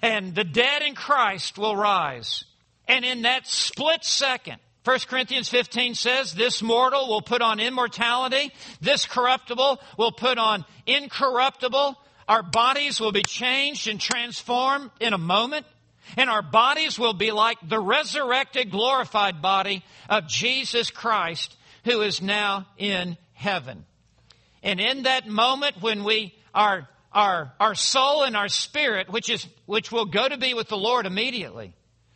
[0.00, 2.44] And the dead in Christ will rise.
[2.86, 8.50] And in that split second, 1 Corinthians 15 says, This mortal will put on immortality,
[8.80, 11.94] this corruptible will put on incorruptible.
[12.26, 15.66] Our bodies will be changed and transformed in a moment,
[16.16, 22.22] and our bodies will be like the resurrected, glorified body of Jesus Christ, who is
[22.22, 23.84] now in heaven.
[24.62, 29.46] And in that moment when we our our our soul and our spirit, which is
[29.66, 31.74] which will go to be with the Lord immediately.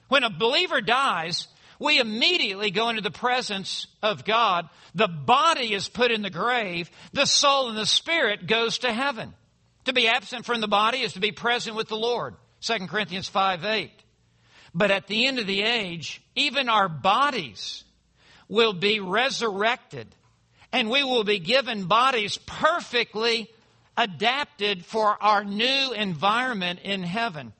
[0.08, 4.68] When a believer dies, we immediately go into the presence of God.
[4.94, 6.90] The body is put in the grave.
[7.12, 9.34] The soul and the spirit goes to heaven.
[9.86, 12.34] To be absent from the body is to be present with the Lord.
[12.60, 13.90] 2 Corinthians 5 8.
[14.74, 17.84] But at the end of the age, even our bodies
[18.48, 20.14] will be resurrected
[20.72, 23.50] and we will be given bodies perfectly
[23.96, 27.52] adapted for our new environment in heaven.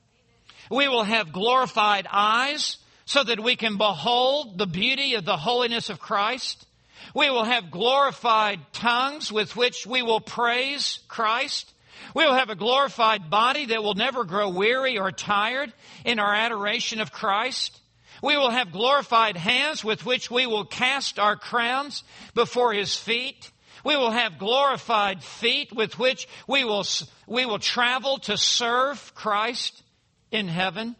[0.71, 5.89] We will have glorified eyes so that we can behold the beauty of the holiness
[5.89, 6.65] of Christ.
[7.13, 11.71] We will have glorified tongues with which we will praise Christ.
[12.15, 15.71] We will have a glorified body that will never grow weary or tired
[16.05, 17.79] in our adoration of Christ.
[18.23, 23.51] We will have glorified hands with which we will cast our crowns before his feet.
[23.83, 26.85] We will have glorified feet with which we will,
[27.27, 29.83] we will travel to serve Christ
[30.31, 30.95] in heaven.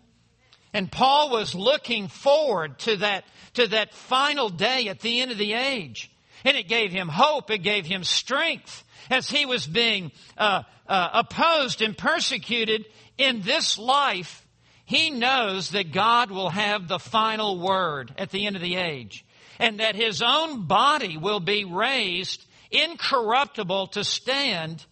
[0.74, 5.38] And Paul was looking forward to that, to that final day at the end of
[5.38, 6.12] the age.
[6.44, 7.50] And it gave him hope.
[7.52, 12.86] It gave him strength as he was being uh, uh, opposed and persecuted
[13.18, 14.43] in this life
[14.86, 19.26] he knows that God will have the final word at the end of the age
[19.60, 24.86] and that his own body will be raised incorruptible to stand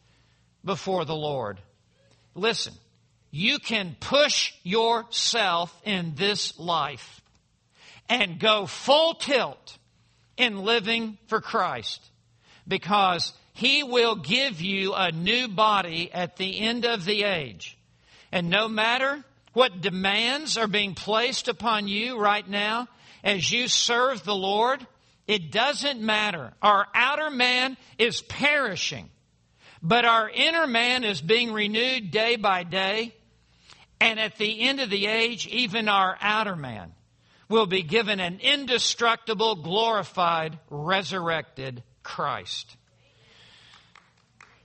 [0.64, 1.60] before the Lord.
[2.36, 2.74] Listen,
[3.32, 7.22] you can push yourself in this life
[8.08, 9.78] and go full tilt
[10.38, 12.02] in living for Christ
[12.68, 17.78] because he will give you a new body at the end of the age.
[18.32, 19.24] And no matter
[19.54, 22.88] what demands are being placed upon you right now
[23.24, 24.86] as you serve the Lord,
[25.28, 26.54] it doesn't matter.
[26.62, 29.10] Our outer man is perishing,
[29.82, 33.14] but our inner man is being renewed day by day.
[34.00, 36.94] And at the end of the age, even our outer man
[37.50, 42.76] will be given an indestructible, glorified, resurrected Christ.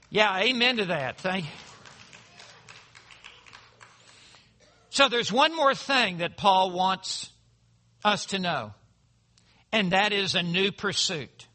[0.09, 1.19] Yeah, amen to that.
[1.19, 1.66] Thank you.
[4.97, 7.29] So there's one more thing that Paul wants
[8.03, 8.73] us to know,
[9.71, 11.45] and that is a new pursuit.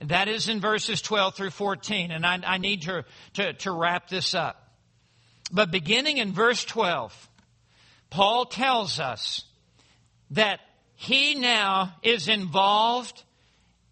[0.00, 3.72] And that is in verses 12 through 14, and I, I need to, to, to
[3.72, 4.72] wrap this up.
[5.52, 7.28] But beginning in verse 12,
[8.08, 9.44] Paul tells us
[10.30, 10.60] that
[10.94, 13.22] he now is involved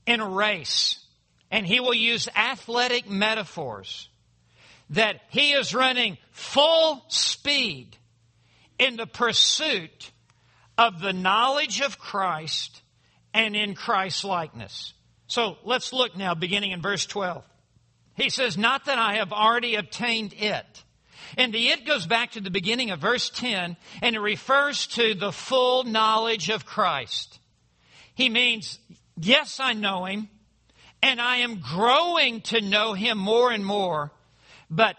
[0.06, 1.04] in a race,
[1.50, 4.08] and he will use athletic metaphors.
[4.88, 7.98] That he is running full speed
[8.78, 10.10] in the pursuit
[10.78, 12.82] of the knowledge of Christ
[13.32, 14.92] and in Christ's likeness.
[15.26, 17.44] So let's look now, beginning in verse 12.
[18.14, 20.64] He says, Not that I have already obtained it.
[21.36, 25.14] And the it goes back to the beginning of verse 10, and it refers to
[25.14, 27.38] the full knowledge of Christ.
[28.14, 28.78] He means,
[29.20, 30.28] yes, I know him,
[31.02, 34.12] and I am growing to know him more and more,
[34.70, 34.96] but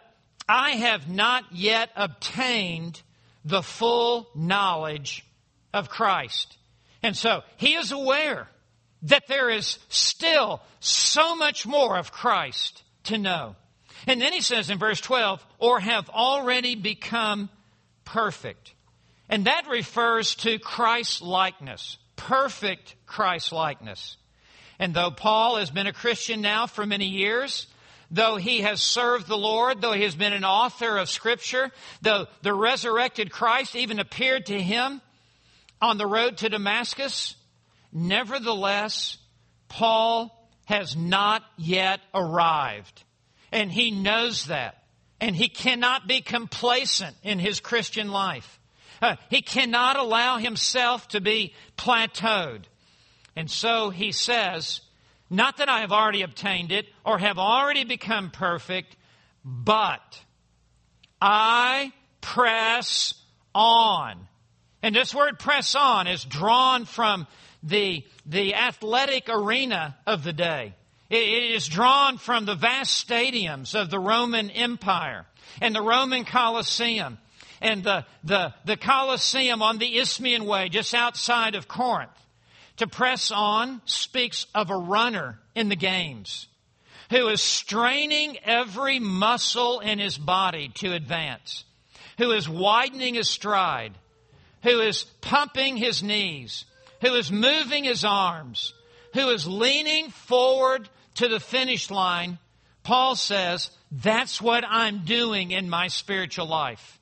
[0.47, 3.01] I have not yet obtained
[3.47, 5.25] the full knowledge
[5.73, 6.57] of Christ.
[7.01, 8.49] And so he is aware
[9.03, 13.55] that there is still so much more of Christ to know.
[14.05, 17.49] And then he says in verse 12, or have already become
[18.03, 18.73] perfect.
[19.29, 24.17] And that refers to Christ likeness, perfect Christ likeness.
[24.77, 27.67] And though Paul has been a Christian now for many years,
[28.09, 32.27] though he has served the Lord, though he has been an author of Scripture, though
[32.41, 35.01] the resurrected Christ even appeared to him
[35.81, 37.35] on the road to Damascus,
[37.91, 39.17] nevertheless,
[39.67, 40.33] Paul
[40.65, 43.03] has not yet arrived.
[43.51, 44.83] And he knows that.
[45.19, 48.59] And he cannot be complacent in his Christian life.
[49.01, 52.63] Uh, he cannot allow himself to be plateaued.
[53.35, 54.81] And so he says,
[55.29, 58.95] Not that I have already obtained it or have already become perfect,
[59.43, 60.21] but
[61.21, 63.13] I press
[63.53, 64.27] on.
[64.81, 67.27] And this word press on is drawn from
[67.63, 70.75] the, the athletic arena of the day.
[71.09, 71.15] It
[71.55, 75.25] is drawn from the vast stadiums of the Roman Empire
[75.61, 77.17] and the Roman Colosseum
[77.61, 82.11] and the, the, the Colosseum on the Isthmian Way just outside of Corinth.
[82.77, 86.47] To press on speaks of a runner in the games
[87.09, 91.63] who is straining every muscle in his body to advance,
[92.17, 93.93] who is widening his stride,
[94.63, 96.65] who is pumping his knees,
[97.01, 98.73] who is moving his arms,
[99.13, 102.37] who is leaning forward to the finish line,
[102.83, 106.96] Paul says, that's what I'm doing in my spiritual life.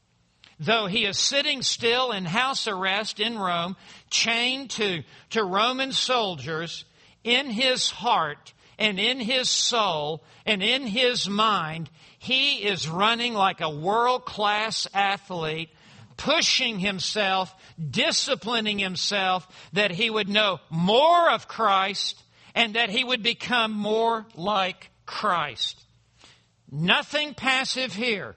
[0.59, 3.75] Though he is sitting still in house arrest in Rome,
[4.09, 6.85] chained to, to Roman soldiers,
[7.25, 11.89] in his heart and in his soul and in his mind,
[12.19, 15.69] he is running like a world class athlete,
[16.17, 17.53] pushing himself,
[17.91, 22.21] disciplining himself that he would know more of Christ
[22.53, 25.83] and that he would become more like Christ.
[26.71, 28.35] Nothing passive here.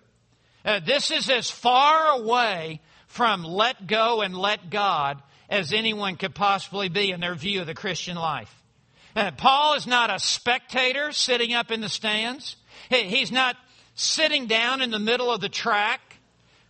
[0.68, 6.34] Uh, this is as far away from let go and let God as anyone could
[6.34, 8.54] possibly be in their view of the Christian life.
[9.16, 12.56] Uh, Paul is not a spectator sitting up in the stands.
[12.90, 13.56] He, he's not
[13.94, 16.02] sitting down in the middle of the track.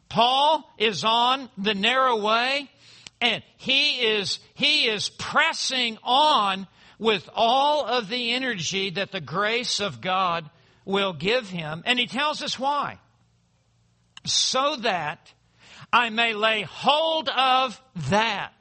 [0.09, 2.71] Paul is on the narrow way
[3.21, 6.69] and he is, he is pressing on
[7.01, 10.49] with all of the energy that the grace of God
[10.85, 11.83] will give him.
[11.85, 13.01] And he tells us why.
[14.29, 15.33] So that
[15.93, 18.53] I may lay hold of that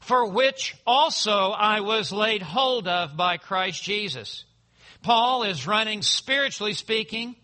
[0.00, 4.44] for which also I was laid hold of by Christ Jesus.
[5.02, 7.36] Paul is running, spiritually speaking,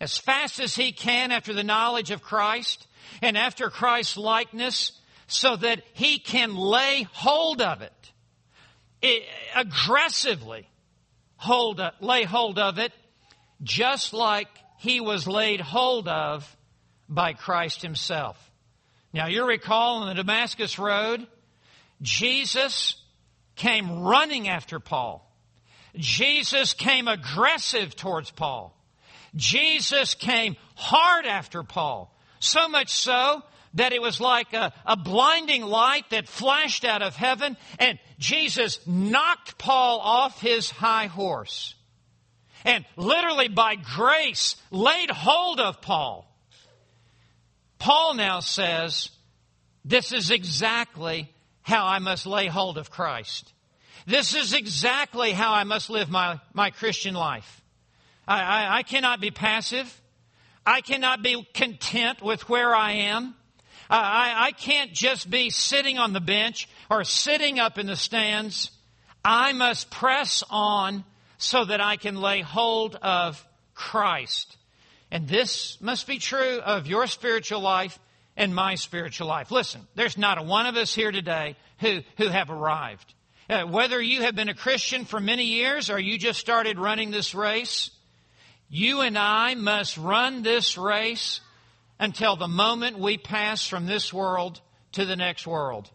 [0.00, 2.86] as fast as he can after the knowledge of Christ
[3.22, 4.92] and after Christ's likeness
[5.26, 7.92] so that he can lay hold of it
[9.54, 10.68] aggressively
[11.36, 12.92] hold lay hold of it,
[13.62, 16.55] just like he was laid hold of
[17.08, 18.38] by Christ himself.
[19.12, 21.26] Now you recall on the Damascus Road,
[22.02, 22.96] Jesus
[23.54, 25.22] came running after Paul.
[25.96, 28.76] Jesus came aggressive towards Paul.
[29.34, 32.14] Jesus came hard after Paul.
[32.38, 33.42] So much so
[33.74, 38.80] that it was like a, a, blinding light that flashed out of heaven, and Jesus
[38.86, 41.74] knocked Paul off his high horse.
[42.64, 46.26] And literally by grace laid hold of Paul.
[47.78, 49.10] Paul now says,
[49.84, 51.30] This is exactly
[51.62, 53.52] how I must lay hold of Christ.
[54.06, 57.60] This is exactly how I must live my, my Christian life.
[58.26, 60.00] I, I, I cannot be passive.
[60.64, 63.34] I cannot be content with where I am.
[63.88, 68.70] I, I can't just be sitting on the bench or sitting up in the stands.
[69.24, 71.04] I must press on
[71.38, 74.55] so that I can lay hold of Christ.
[75.16, 77.98] And this must be true of your spiritual life
[78.36, 79.50] and my spiritual life.
[79.50, 83.14] Listen, there's not a one of us here today who, who have arrived.
[83.48, 87.12] Uh, whether you have been a Christian for many years or you just started running
[87.12, 87.90] this race,
[88.68, 91.40] you and I must run this race
[91.98, 94.60] until the moment we pass from this world
[94.92, 95.90] to the next world.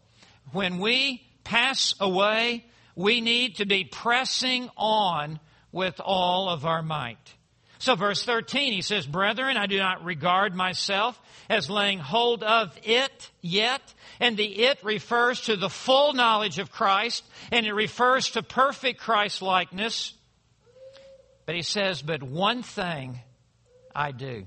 [0.51, 2.65] When we pass away,
[2.95, 5.39] we need to be pressing on
[5.71, 7.35] with all of our might.
[7.81, 11.19] So verse 13, he says, Brethren, I do not regard myself
[11.49, 13.81] as laying hold of it yet.
[14.19, 18.99] And the it refers to the full knowledge of Christ, and it refers to perfect
[18.99, 20.13] Christ likeness.
[21.47, 23.19] But he says, But one thing
[23.95, 24.45] I do.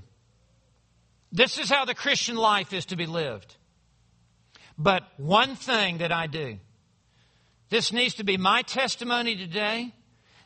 [1.33, 3.57] This is how the Christian life is to be lived.
[4.79, 6.59] But one thing that I do.
[7.69, 9.93] This needs to be my testimony today.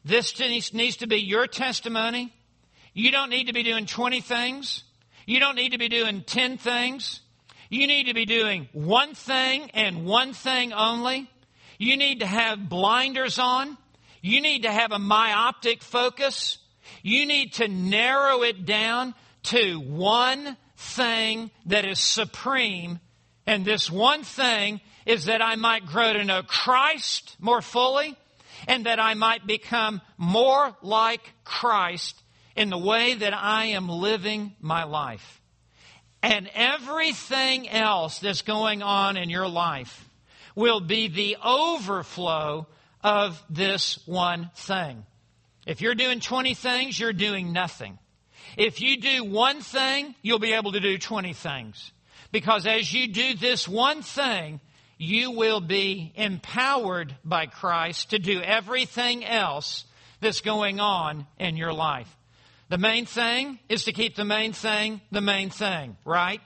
[0.07, 0.41] This
[0.73, 2.33] needs to be your testimony.
[2.95, 4.83] You don't need to be doing 20 things.
[5.27, 7.21] You don't need to be doing 10 things.
[7.71, 11.31] You need to be doing one thing and one thing only.
[11.79, 13.77] You need to have blinders on.
[14.23, 16.59] You need to have a myopic focus.
[17.03, 19.15] You need to narrow it down
[19.45, 23.01] to one thing that is supreme,
[23.47, 28.17] and this one thing is that I might grow to know Christ more fully,
[28.67, 32.21] and that I might become more like Christ
[32.59, 35.41] in the way that I am living my life.
[36.25, 40.09] And everything else that's going on in your life
[40.57, 42.67] will be the overflow
[43.05, 45.07] of this one thing.
[45.69, 47.97] If you're doing 20 things, you're doing nothing.
[48.57, 51.93] If you do one thing, you'll be able to do 20 things.
[52.33, 54.59] Because as you do this one thing,
[54.99, 59.85] you will be empowered by Christ to do everything else
[60.21, 62.13] that's going on in your life.
[62.69, 66.43] The main thing is to keep the main thing the main thing, right?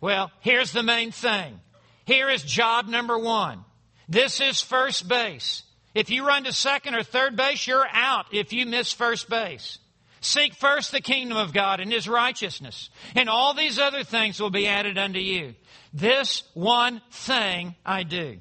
[0.00, 1.60] Well, here's the main thing.
[2.04, 3.64] Here is job number one.
[4.08, 5.64] This is first base.
[5.94, 9.78] If you run to second or third base, you're out if you miss first base.
[10.20, 14.50] Seek first the kingdom of God and his righteousness, and all these other things will
[14.50, 15.54] be added unto you.
[15.92, 18.38] This one thing I do.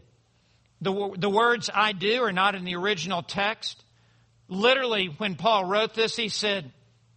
[0.82, 3.84] The, the words I do are not in the original text.
[4.48, 6.72] Literally, when Paul wrote this, he said,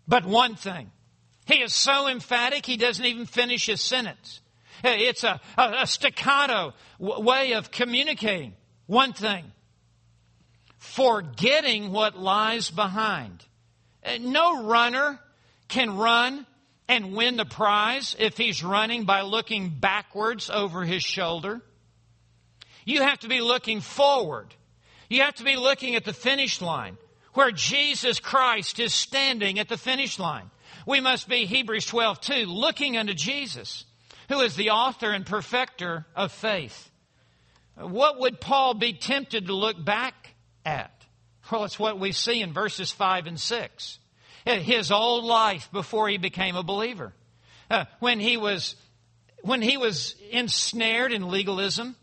[0.06, 0.90] but one thing.
[1.46, 4.40] He is so emphatic, he doesn't even finish his sentence.
[4.84, 8.54] It's a, a, a staccato w- way of communicating.
[8.86, 9.44] One thing.
[10.78, 13.44] Forgetting what lies behind.
[14.04, 15.18] Uh, no runner
[15.68, 16.46] can run
[16.88, 21.60] and win the prize if he's running by looking backwards over his shoulder.
[22.84, 24.54] You have to be looking forward.
[25.10, 26.96] You have to be looking at the finish line
[27.38, 30.50] where Jesus Christ is standing at the finish line.
[30.86, 33.84] We must be, Hebrews 12, 2, looking unto Jesus,
[34.28, 36.90] who is the author and perfecter of faith.
[37.76, 40.34] What would Paul be tempted to look back
[40.66, 40.90] at?
[41.48, 43.98] Well, it's what we see in verses 5 and 6.
[44.44, 47.12] His old life before he became a believer.
[47.70, 48.74] Uh, when he was,
[49.42, 51.94] when he was ensnared in legalism,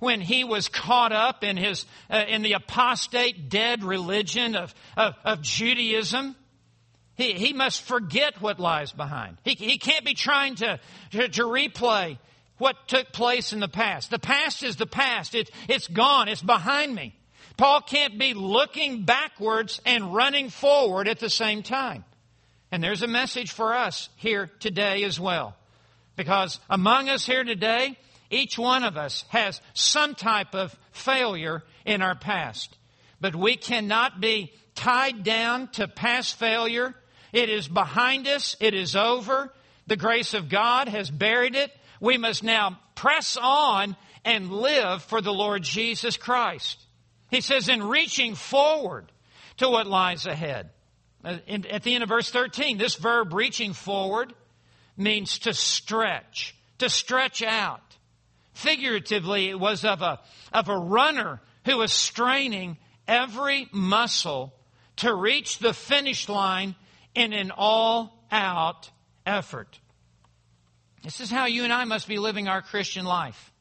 [0.00, 5.14] when he was caught up in his, uh, in the apostate dead religion of, of,
[5.24, 6.36] of Judaism,
[7.16, 9.38] he, he must forget what lies behind.
[9.44, 10.78] He, he can't be trying to,
[11.12, 12.18] to, to replay
[12.58, 14.10] what took place in the past.
[14.10, 15.34] The past is the past.
[15.34, 16.28] It, it's gone.
[16.28, 17.14] It's behind me.
[17.56, 22.04] Paul can't be looking backwards and running forward at the same time.
[22.70, 25.56] And there's a message for us here today as well.
[26.16, 27.96] Because among us here today,
[28.30, 32.76] each one of us has some type of failure in our past.
[33.20, 36.94] But we cannot be tied down to past failure.
[37.32, 38.56] It is behind us.
[38.60, 39.52] It is over.
[39.86, 41.72] The grace of God has buried it.
[42.00, 46.78] We must now press on and live for the Lord Jesus Christ.
[47.30, 49.10] He says, in reaching forward
[49.58, 50.70] to what lies ahead.
[51.24, 54.32] Uh, at the end of verse 13, this verb reaching forward
[54.96, 57.85] means to stretch, to stretch out.
[58.56, 60.18] Figuratively, it was of a,
[60.50, 64.54] of a runner who was straining every muscle
[64.96, 66.74] to reach the finish line
[67.14, 68.90] in an all out
[69.26, 69.78] effort.
[71.04, 73.52] This is how you and I must be living our Christian life.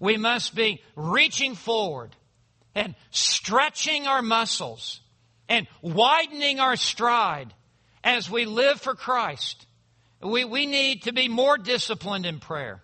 [0.00, 2.16] We must be reaching forward
[2.74, 5.02] and stretching our muscles
[5.48, 7.54] and widening our stride
[8.02, 9.66] as we live for Christ.
[10.20, 12.82] We, we need to be more disciplined in prayer.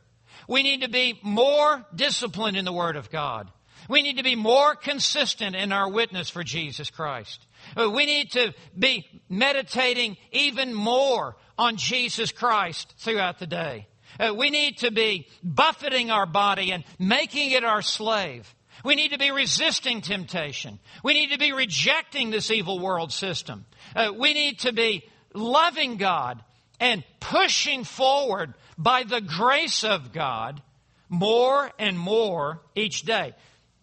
[0.48, 3.50] We need to be more disciplined in the Word of God.
[3.88, 7.44] We need to be more consistent in our witness for Jesus Christ.
[7.76, 13.88] Uh, we need to be meditating even more on Jesus Christ throughout the day.
[14.20, 18.52] Uh, we need to be buffeting our body and making it our slave.
[18.84, 20.78] We need to be resisting temptation.
[21.04, 23.64] We need to be rejecting this evil world system.
[23.94, 25.04] Uh, we need to be
[25.34, 26.42] loving God
[26.80, 30.62] and pushing forward by the grace of God
[31.08, 33.34] more and more each day.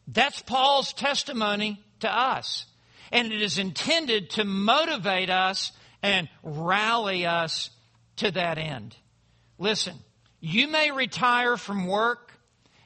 [0.08, 2.66] That's Paul's testimony to us.
[3.12, 5.72] And it is intended to motivate us
[6.02, 7.70] and rally us
[8.18, 8.95] to that end.
[9.58, 9.95] Listen,
[10.39, 12.30] you may retire from work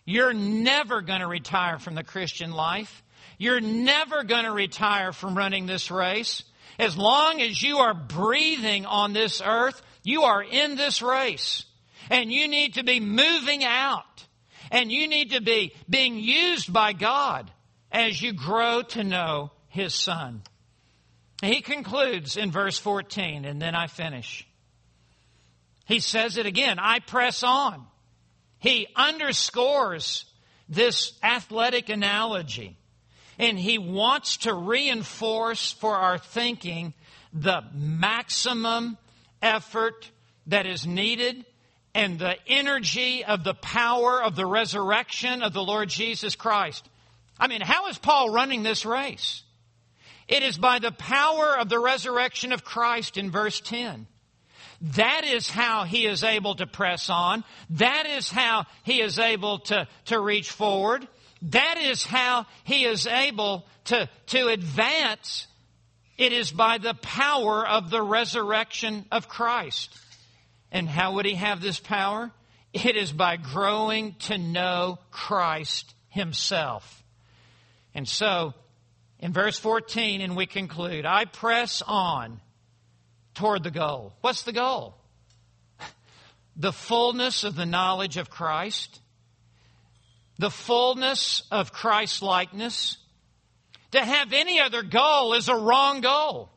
[0.06, 3.04] you're never going to retire from the Christian life.
[3.38, 6.44] You're never going to retire from running this race.
[6.78, 11.66] As long as you are breathing on this earth, you are in this race.
[12.10, 14.26] And you need to be moving out.
[14.72, 17.52] And you need to be being used by God
[17.92, 20.42] as you grow to know His Son.
[21.42, 24.48] He concludes in verse 14, and then I finish.
[25.86, 27.86] He says it again I press on
[28.64, 30.24] he underscores
[30.70, 32.78] this athletic analogy
[33.38, 36.94] and he wants to reinforce for our thinking
[37.34, 38.98] the maximum
[39.42, 40.10] effort
[40.48, 41.46] that is needed
[41.96, 46.88] and the energy of the power of the resurrection of the Lord Jesus Christ.
[47.40, 49.44] I mean, how is Paul running this race?
[50.28, 54.08] It is by the power of the resurrection of Christ in verse 10.
[54.96, 57.44] That is how he is able to press on.
[57.72, 61.08] That is how he is able to, to reach forward.
[61.44, 65.48] That is how he is able to, to advance.
[66.18, 69.98] It is by the power of the resurrection of Christ.
[70.74, 72.32] And how would he have this power?
[72.74, 77.04] It is by growing to know Christ himself.
[77.94, 78.56] And so,
[79.20, 82.42] in verse 14, and we conclude, I press on
[83.36, 84.14] toward the goal.
[84.22, 84.98] What's the goal?
[86.56, 89.00] The fullness of the knowledge of Christ,
[90.38, 92.98] the fullness of Christ's likeness.
[93.94, 96.53] To have any other goal is a wrong goal.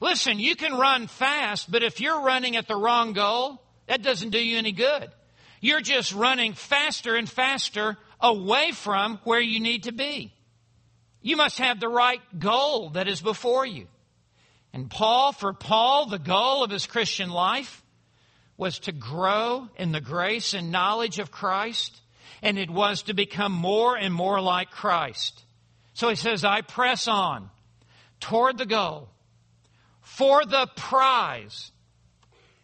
[0.00, 4.30] Listen, you can run fast, but if you're running at the wrong goal, that doesn't
[4.30, 5.10] do you any good.
[5.60, 10.32] You're just running faster and faster away from where you need to be.
[11.20, 13.86] You must have the right goal that is before you.
[14.72, 17.82] And Paul, for Paul, the goal of his Christian life
[18.56, 22.00] was to grow in the grace and knowledge of Christ,
[22.42, 25.44] and it was to become more and more like Christ.
[25.92, 27.50] So he says, I press on
[28.20, 29.08] toward the goal
[30.20, 31.72] for the prize.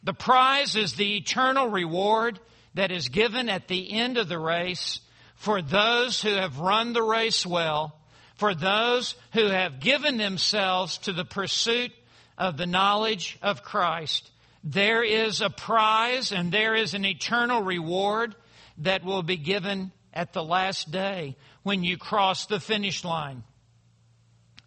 [0.03, 2.39] The prize is the eternal reward
[2.75, 5.01] that is given at the end of the race
[5.37, 7.99] for those who have run the race well
[8.35, 11.93] for those who have given themselves to the pursuit
[12.37, 14.31] of the knowledge of Christ.
[14.63, 18.35] There is a prize and there is an eternal reward
[18.79, 23.45] that will be given at the last day when you cross the finish line.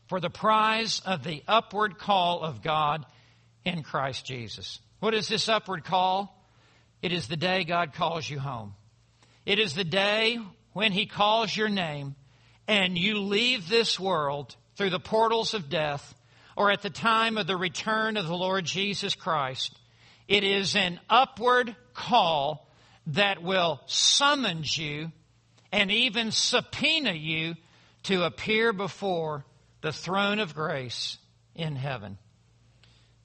[0.09, 3.05] For the prize of the upward call of God
[3.63, 4.79] in Christ Jesus.
[4.99, 6.35] What is this upward call?
[7.03, 8.73] It is the day God calls you home.
[9.45, 10.39] It is the day
[10.73, 12.15] when He calls your name
[12.67, 16.15] and you leave this world through the portals of death
[16.57, 19.77] or at the time of the return of the Lord Jesus Christ,
[20.27, 22.67] it is an upward call
[23.07, 25.11] that will summons you
[25.71, 27.53] and even subpoena you
[28.03, 29.45] to appear before
[29.81, 31.17] the throne of grace
[31.55, 32.17] in heaven.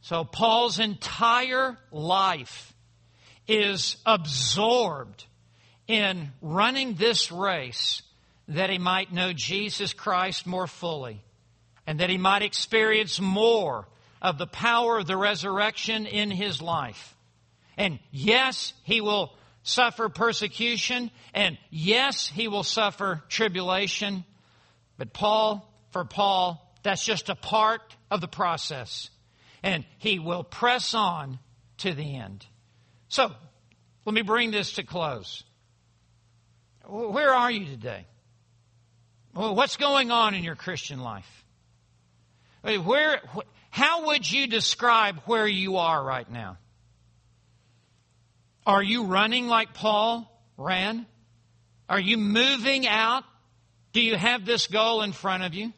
[0.01, 2.73] So Paul's entire life
[3.49, 5.25] is absorbed
[5.87, 8.03] in running this race
[8.49, 11.23] that he might know Jesus Christ more fully
[11.87, 13.87] and that he might experience more
[14.21, 17.15] of the power of the resurrection in his life.
[17.77, 24.25] And yes, he will suffer persecution, and yes, he will suffer tribulation.
[24.97, 27.81] But Paul, for Paul, that's just a part
[28.11, 29.11] of the process.
[29.63, 31.39] And he will press on
[31.79, 32.45] to the end.
[33.09, 33.31] So,
[34.05, 35.45] let me bring this to close.
[36.85, 38.07] Where are you today?
[39.35, 41.45] What's going on in your Christian life?
[42.63, 43.21] Where,
[43.71, 46.59] how would you describe where you are right now?
[48.67, 51.07] Are you running like Paul ran?
[51.89, 53.23] Are you moving out?
[53.93, 55.73] Do you have this goal in front of you?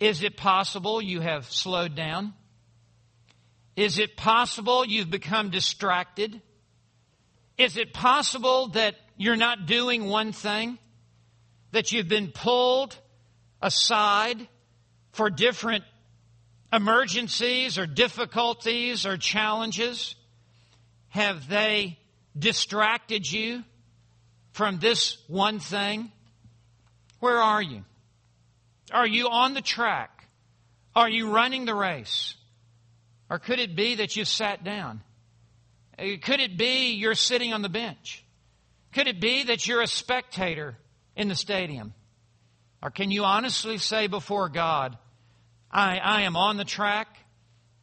[0.00, 2.34] Is it possible you have slowed down?
[3.76, 6.40] Is it possible you've become distracted?
[7.56, 10.78] Is it possible that you're not doing one thing?
[11.72, 12.96] that you've been pulled
[13.62, 14.48] aside
[15.12, 15.84] for different
[16.72, 20.14] emergencies or difficulties or challenges?
[21.08, 21.98] Have they
[22.38, 23.64] distracted you
[24.52, 26.10] from this one thing?
[27.20, 27.84] Where are you?
[28.92, 30.28] Are you on the track?
[30.94, 32.34] Are you running the race?
[33.28, 35.02] Or could it be that you've sat down?
[35.98, 38.24] Could it be you're sitting on the bench?
[38.92, 40.76] Could it be that you're a spectator
[41.14, 41.94] in the stadium?
[42.82, 44.96] Or can you honestly say before God,
[45.70, 47.08] I, I am on the track,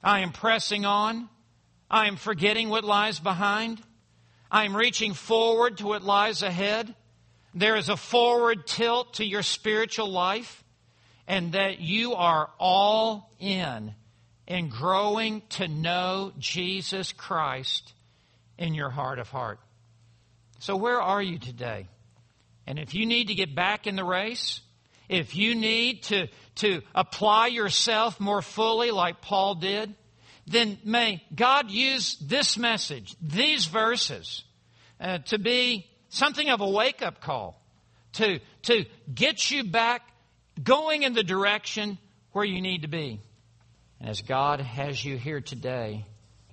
[0.03, 1.29] I am pressing on,
[1.89, 3.81] I am forgetting what lies behind,
[4.49, 6.93] I am reaching forward to what lies ahead?
[7.53, 10.63] There is a forward tilt to your spiritual life,
[11.28, 13.93] and that you are all in
[14.47, 17.93] in growing to know Jesus Christ
[18.57, 19.59] in your heart of heart.
[20.59, 21.88] So, where are you today?
[22.65, 24.61] And if you need to get back in the race,
[25.09, 29.93] if you need to, to apply yourself more fully like Paul did,
[30.47, 34.43] then may God use this message, these verses,
[34.99, 37.61] uh, to be something of a wake up call,
[38.13, 40.01] to, to get you back
[40.61, 41.97] going in the direction
[42.31, 43.19] where you need to be.
[43.99, 46.05] And as God has you here today,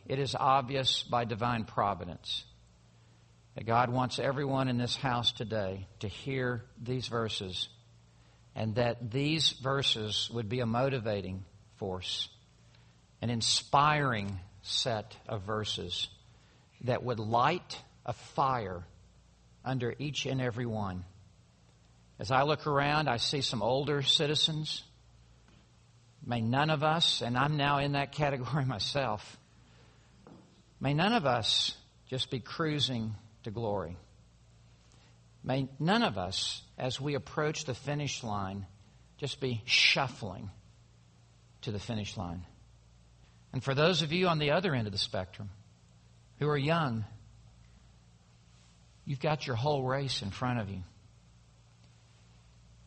[0.07, 2.45] it is obvious by divine providence
[3.55, 7.69] that God wants everyone in this house today to hear these verses
[8.55, 11.45] and that these verses would be a motivating
[11.77, 12.29] force,
[13.21, 16.09] an inspiring set of verses
[16.83, 18.85] that would light a fire
[19.65, 21.05] under each and every one.
[22.19, 24.83] As I look around, I see some older citizens.
[26.25, 29.39] May none of us, and I'm now in that category myself,
[30.81, 31.77] may none of us
[32.09, 33.97] just be cruising to glory.
[35.43, 38.67] May none of us, as we approach the finish line,
[39.19, 40.51] just be shuffling
[41.63, 42.45] to the finish line.
[43.53, 45.51] And for those of you on the other end of the spectrum
[46.39, 47.05] who are young,
[49.05, 50.83] you've got your whole race in front of you.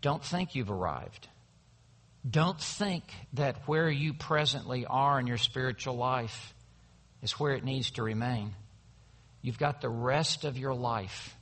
[0.02, 1.28] Don't think you've arrived.
[2.30, 6.54] Don't think that where you presently are in your spiritual life
[7.22, 8.54] is where it needs to remain.
[9.41, 11.36] You've got the rest of your life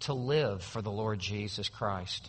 [0.00, 2.28] to live for the Lord Jesus Christ.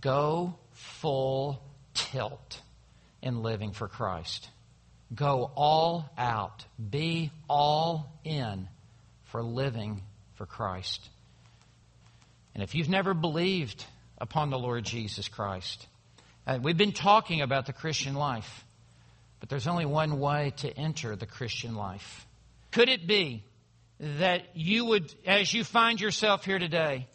[0.00, 1.62] Go full
[1.94, 2.60] tilt
[3.22, 4.48] in living for Christ.
[5.14, 6.64] Go all out.
[6.90, 8.68] Be all in
[9.24, 10.02] for living
[10.34, 11.08] for Christ.
[12.54, 13.84] And if you've never believed
[14.18, 15.86] upon the Lord Jesus Christ,
[16.46, 18.64] uh, we've been talking about the Christian life,
[19.40, 22.26] but there's only one way to enter the Christian life.
[22.70, 23.42] Could it be
[23.98, 27.06] that you would, as you find yourself here today,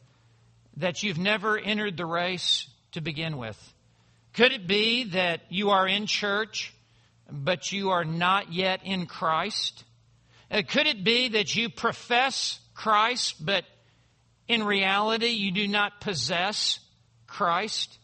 [0.78, 3.58] that you've never entered the race to begin with?
[4.34, 6.74] Could it be that you are in church,
[7.30, 9.84] but you are not yet in Christ?
[10.50, 13.66] Uh, could it be that you profess Christ, but
[14.48, 16.80] in reality you do not possess
[17.32, 17.98] Christ?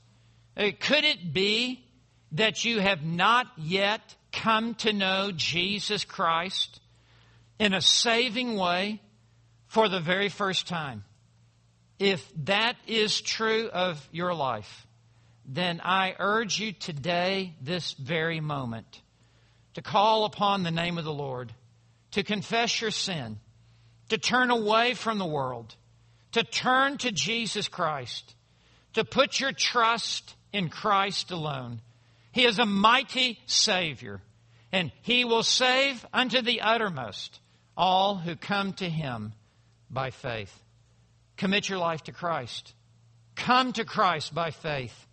[0.55, 1.85] Uh, could it be
[2.31, 4.01] that you have not yet
[4.31, 6.79] come to know Jesus Christ?
[7.59, 9.01] in a saving way
[9.67, 11.03] for the very first time.
[11.99, 14.85] If that is true of your life,
[15.45, 19.01] then I urge you today, this very moment,
[19.73, 21.51] to call upon the name of the Lord,
[22.11, 23.39] to confess your sin,
[24.09, 25.75] to turn away from the world,
[26.33, 28.35] to turn to Jesus Christ,
[28.97, 31.81] to put your trust in Christ alone.
[32.31, 34.21] He is a mighty Savior,
[34.71, 37.39] and He will save unto the uttermost
[37.77, 39.33] all who come to him
[39.89, 40.51] by faith.
[41.37, 42.73] Commit your life to Christ.
[43.35, 45.05] Come to Christ by faith.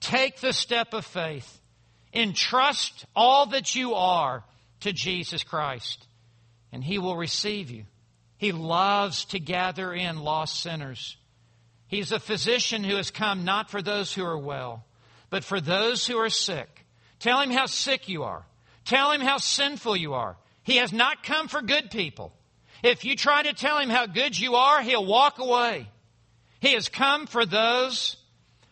[0.00, 1.60] Take the step of faith.
[2.14, 4.42] Entrust all that you are
[4.80, 6.06] to Jesus Christ,
[6.72, 7.84] and he will receive you.
[8.38, 11.18] He loves to gather in lost sinners.
[11.88, 14.84] He's a physician who has come not for those who are well,
[15.30, 16.86] but for those who are sick.
[17.18, 18.46] Tell him how sick you are.
[18.84, 20.36] Tell him how sinful you are.
[20.62, 22.32] He has not come for good people.
[22.82, 25.88] If you try to tell him how good you are, he'll walk away.
[26.60, 28.16] He has come for those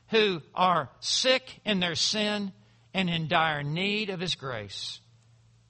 [0.08, 2.52] who are sick in their sin
[2.94, 5.00] and in dire need of his grace.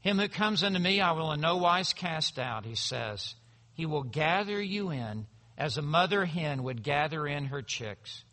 [0.00, 3.34] Him who comes unto me, I will in no wise cast out, he says.
[3.74, 5.26] He will gather you in
[5.58, 8.24] as a mother hen would gather in her chicks.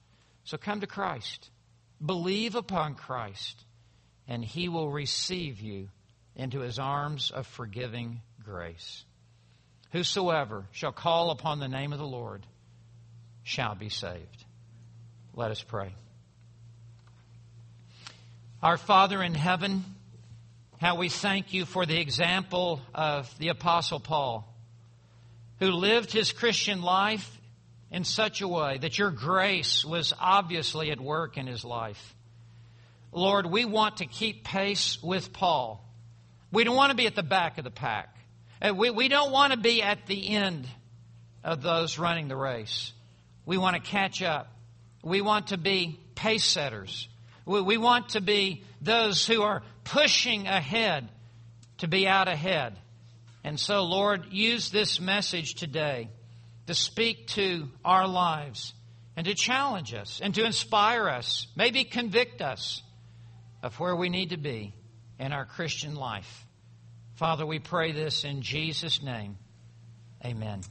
[0.44, 1.50] So come to Christ.
[2.04, 3.64] Believe upon Christ,
[4.28, 5.90] and he will receive you
[6.36, 9.06] into his arms of forgiving grace.
[9.92, 12.46] Whosoever shall call upon the name of the Lord
[13.44, 14.44] shall be saved.
[15.34, 15.94] Let us pray.
[18.62, 19.84] Our Father in heaven,
[20.80, 24.53] how we thank you for the example of the Apostle Paul,
[25.64, 27.30] who lived his Christian life
[27.92, 32.16] in such a way that your grace was obviously at work in his life.
[33.12, 35.84] Lord, we want to keep pace with Paul
[36.54, 38.16] we don't want to be at the back of the pack.
[38.62, 40.68] Uh, we, we don't want to be at the end
[41.44, 42.94] of those running the race.
[43.44, 44.54] We want to catch up.
[45.04, 47.08] We want to be pace setters.
[47.48, 51.10] We, we want to be those who are pushing ahead
[51.80, 52.78] to be out ahead.
[53.44, 56.10] And so, Lord, use this message today
[56.68, 58.74] to speak to our lives
[59.16, 62.82] and to challenge us and to inspire us, maybe convict us
[63.62, 64.74] of where we need to be
[65.20, 66.46] in our Christian life.
[67.16, 69.38] Father, we pray this in Jesus' name.
[70.26, 70.62] Amen.